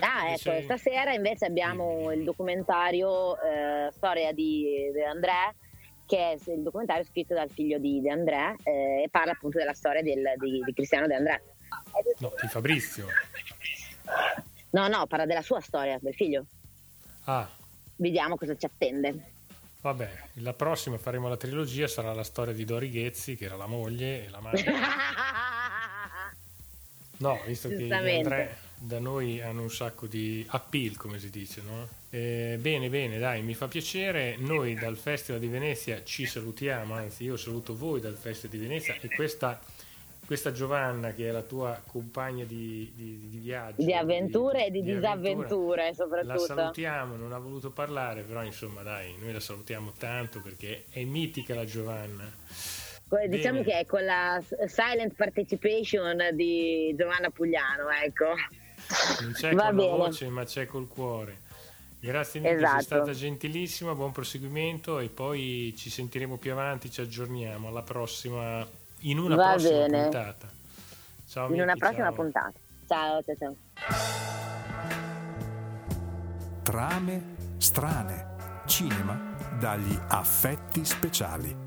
Ah, 0.00 0.28
ecco, 0.28 0.38
sei... 0.38 0.62
stasera 0.64 1.12
invece 1.12 1.46
abbiamo 1.46 2.12
il 2.12 2.24
documentario 2.24 3.38
eh, 3.40 3.90
Storia 3.90 4.32
di, 4.32 4.90
di 4.92 5.02
André 5.02 5.54
che 6.12 6.32
è 6.32 6.50
il 6.50 6.62
documentario 6.62 7.04
scritto 7.04 7.32
dal 7.32 7.48
figlio 7.48 7.78
di 7.78 8.02
De 8.02 8.10
André 8.10 8.56
eh, 8.64 9.04
e 9.04 9.08
parla 9.10 9.32
appunto 9.32 9.56
della 9.56 9.72
storia 9.72 10.02
del, 10.02 10.22
di, 10.36 10.60
di, 10.62 10.74
Cristiano 10.74 11.06
De 11.06 11.14
André. 11.14 11.42
No, 12.18 12.34
di 12.38 12.48
Fabrizio. 12.48 13.06
No, 14.72 14.88
no, 14.88 15.06
parla 15.06 15.24
della 15.24 15.40
sua 15.40 15.60
storia, 15.60 15.98
del 16.02 16.12
figlio. 16.12 16.44
Ah. 17.24 17.48
Vediamo 17.96 18.36
cosa 18.36 18.54
ci 18.54 18.66
attende. 18.66 19.30
Vabbè, 19.80 20.10
la 20.34 20.52
prossima 20.52 20.98
faremo 20.98 21.30
la 21.30 21.38
trilogia, 21.38 21.88
sarà 21.88 22.12
la 22.12 22.24
storia 22.24 22.52
di 22.52 22.66
Dori 22.66 22.90
Ghezzi, 22.90 23.34
che 23.34 23.46
era 23.46 23.56
la 23.56 23.66
moglie 23.66 24.26
e 24.26 24.28
la 24.28 24.40
madre. 24.40 24.64
no, 27.20 27.40
visto 27.46 27.70
che 27.70 27.88
André 27.90 28.61
da 28.84 28.98
noi 28.98 29.40
hanno 29.40 29.62
un 29.62 29.70
sacco 29.70 30.06
di 30.06 30.44
appeal, 30.48 30.96
come 30.96 31.20
si 31.20 31.30
dice, 31.30 31.62
no? 31.62 31.88
Eh, 32.10 32.58
bene, 32.60 32.88
bene, 32.88 33.18
dai, 33.18 33.42
mi 33.42 33.54
fa 33.54 33.68
piacere. 33.68 34.36
Noi 34.38 34.74
dal 34.74 34.96
Festival 34.96 35.40
di 35.40 35.46
Venezia 35.46 36.02
ci 36.02 36.26
salutiamo, 36.26 36.94
anzi 36.94 37.24
io 37.24 37.36
saluto 37.36 37.76
voi 37.76 38.00
dal 38.00 38.16
Festival 38.16 38.56
di 38.56 38.66
Venezia 38.66 38.96
e 39.00 39.08
questa, 39.14 39.60
questa 40.26 40.50
Giovanna 40.50 41.12
che 41.12 41.28
è 41.28 41.30
la 41.30 41.42
tua 41.42 41.80
compagna 41.86 42.44
di, 42.44 42.92
di, 42.94 43.28
di 43.30 43.38
viaggio. 43.38 43.84
Di 43.84 43.94
avventure 43.94 44.68
di, 44.70 44.80
e 44.80 44.82
di, 44.82 44.94
disavventure 44.94 45.94
soprattutto. 45.94 46.32
La 46.32 46.38
salutiamo, 46.38 47.14
non 47.14 47.32
ha 47.32 47.38
voluto 47.38 47.70
parlare, 47.70 48.22
però 48.22 48.42
insomma 48.42 48.82
dai, 48.82 49.14
noi 49.16 49.32
la 49.32 49.40
salutiamo 49.40 49.92
tanto 49.96 50.40
perché 50.40 50.86
è 50.90 51.04
mitica 51.04 51.54
la 51.54 51.64
Giovanna. 51.64 52.30
Diciamo 53.28 53.60
Bene. 53.60 53.70
che 53.70 53.78
è 53.78 53.86
con 53.86 54.04
la 54.04 54.42
silent 54.66 55.14
participation 55.14 56.30
di 56.32 56.94
Giovanna 56.96 57.30
Pugliano, 57.30 57.88
ecco. 58.02 58.34
Non 59.20 59.32
c'è 59.32 59.54
Va 59.54 59.66
con 59.66 59.76
bene. 59.76 59.88
la 59.90 59.96
voce, 59.96 60.28
ma 60.28 60.44
c'è 60.44 60.66
col 60.66 60.88
cuore. 60.88 61.40
Grazie 62.00 62.40
mille, 62.40 62.54
esatto. 62.56 62.72
sei 62.72 62.82
stata 62.82 63.12
gentilissima, 63.12 63.94
buon 63.94 64.10
proseguimento 64.10 64.98
e 64.98 65.08
poi 65.08 65.72
ci 65.76 65.88
sentiremo 65.88 66.36
più 66.36 66.50
avanti, 66.52 66.90
ci 66.90 67.00
aggiorniamo 67.00 67.68
alla 67.68 67.82
prossima, 67.82 68.66
in 69.00 69.18
una 69.18 69.36
Va 69.36 69.50
prossima 69.52 69.86
bene. 69.86 70.02
puntata. 70.02 70.48
Ciao, 71.28 71.44
in 71.46 71.50
Miki, 71.52 71.62
una 71.62 71.74
prossima 71.76 72.04
ciao. 72.06 72.12
puntata. 72.14 72.52
Ciao, 72.88 73.22
ciao, 73.22 73.36
ciao. 73.38 73.56
Trame 76.62 77.34
strane, 77.58 78.62
cinema 78.66 79.34
dagli 79.58 79.96
affetti 80.08 80.84
speciali. 80.84 81.61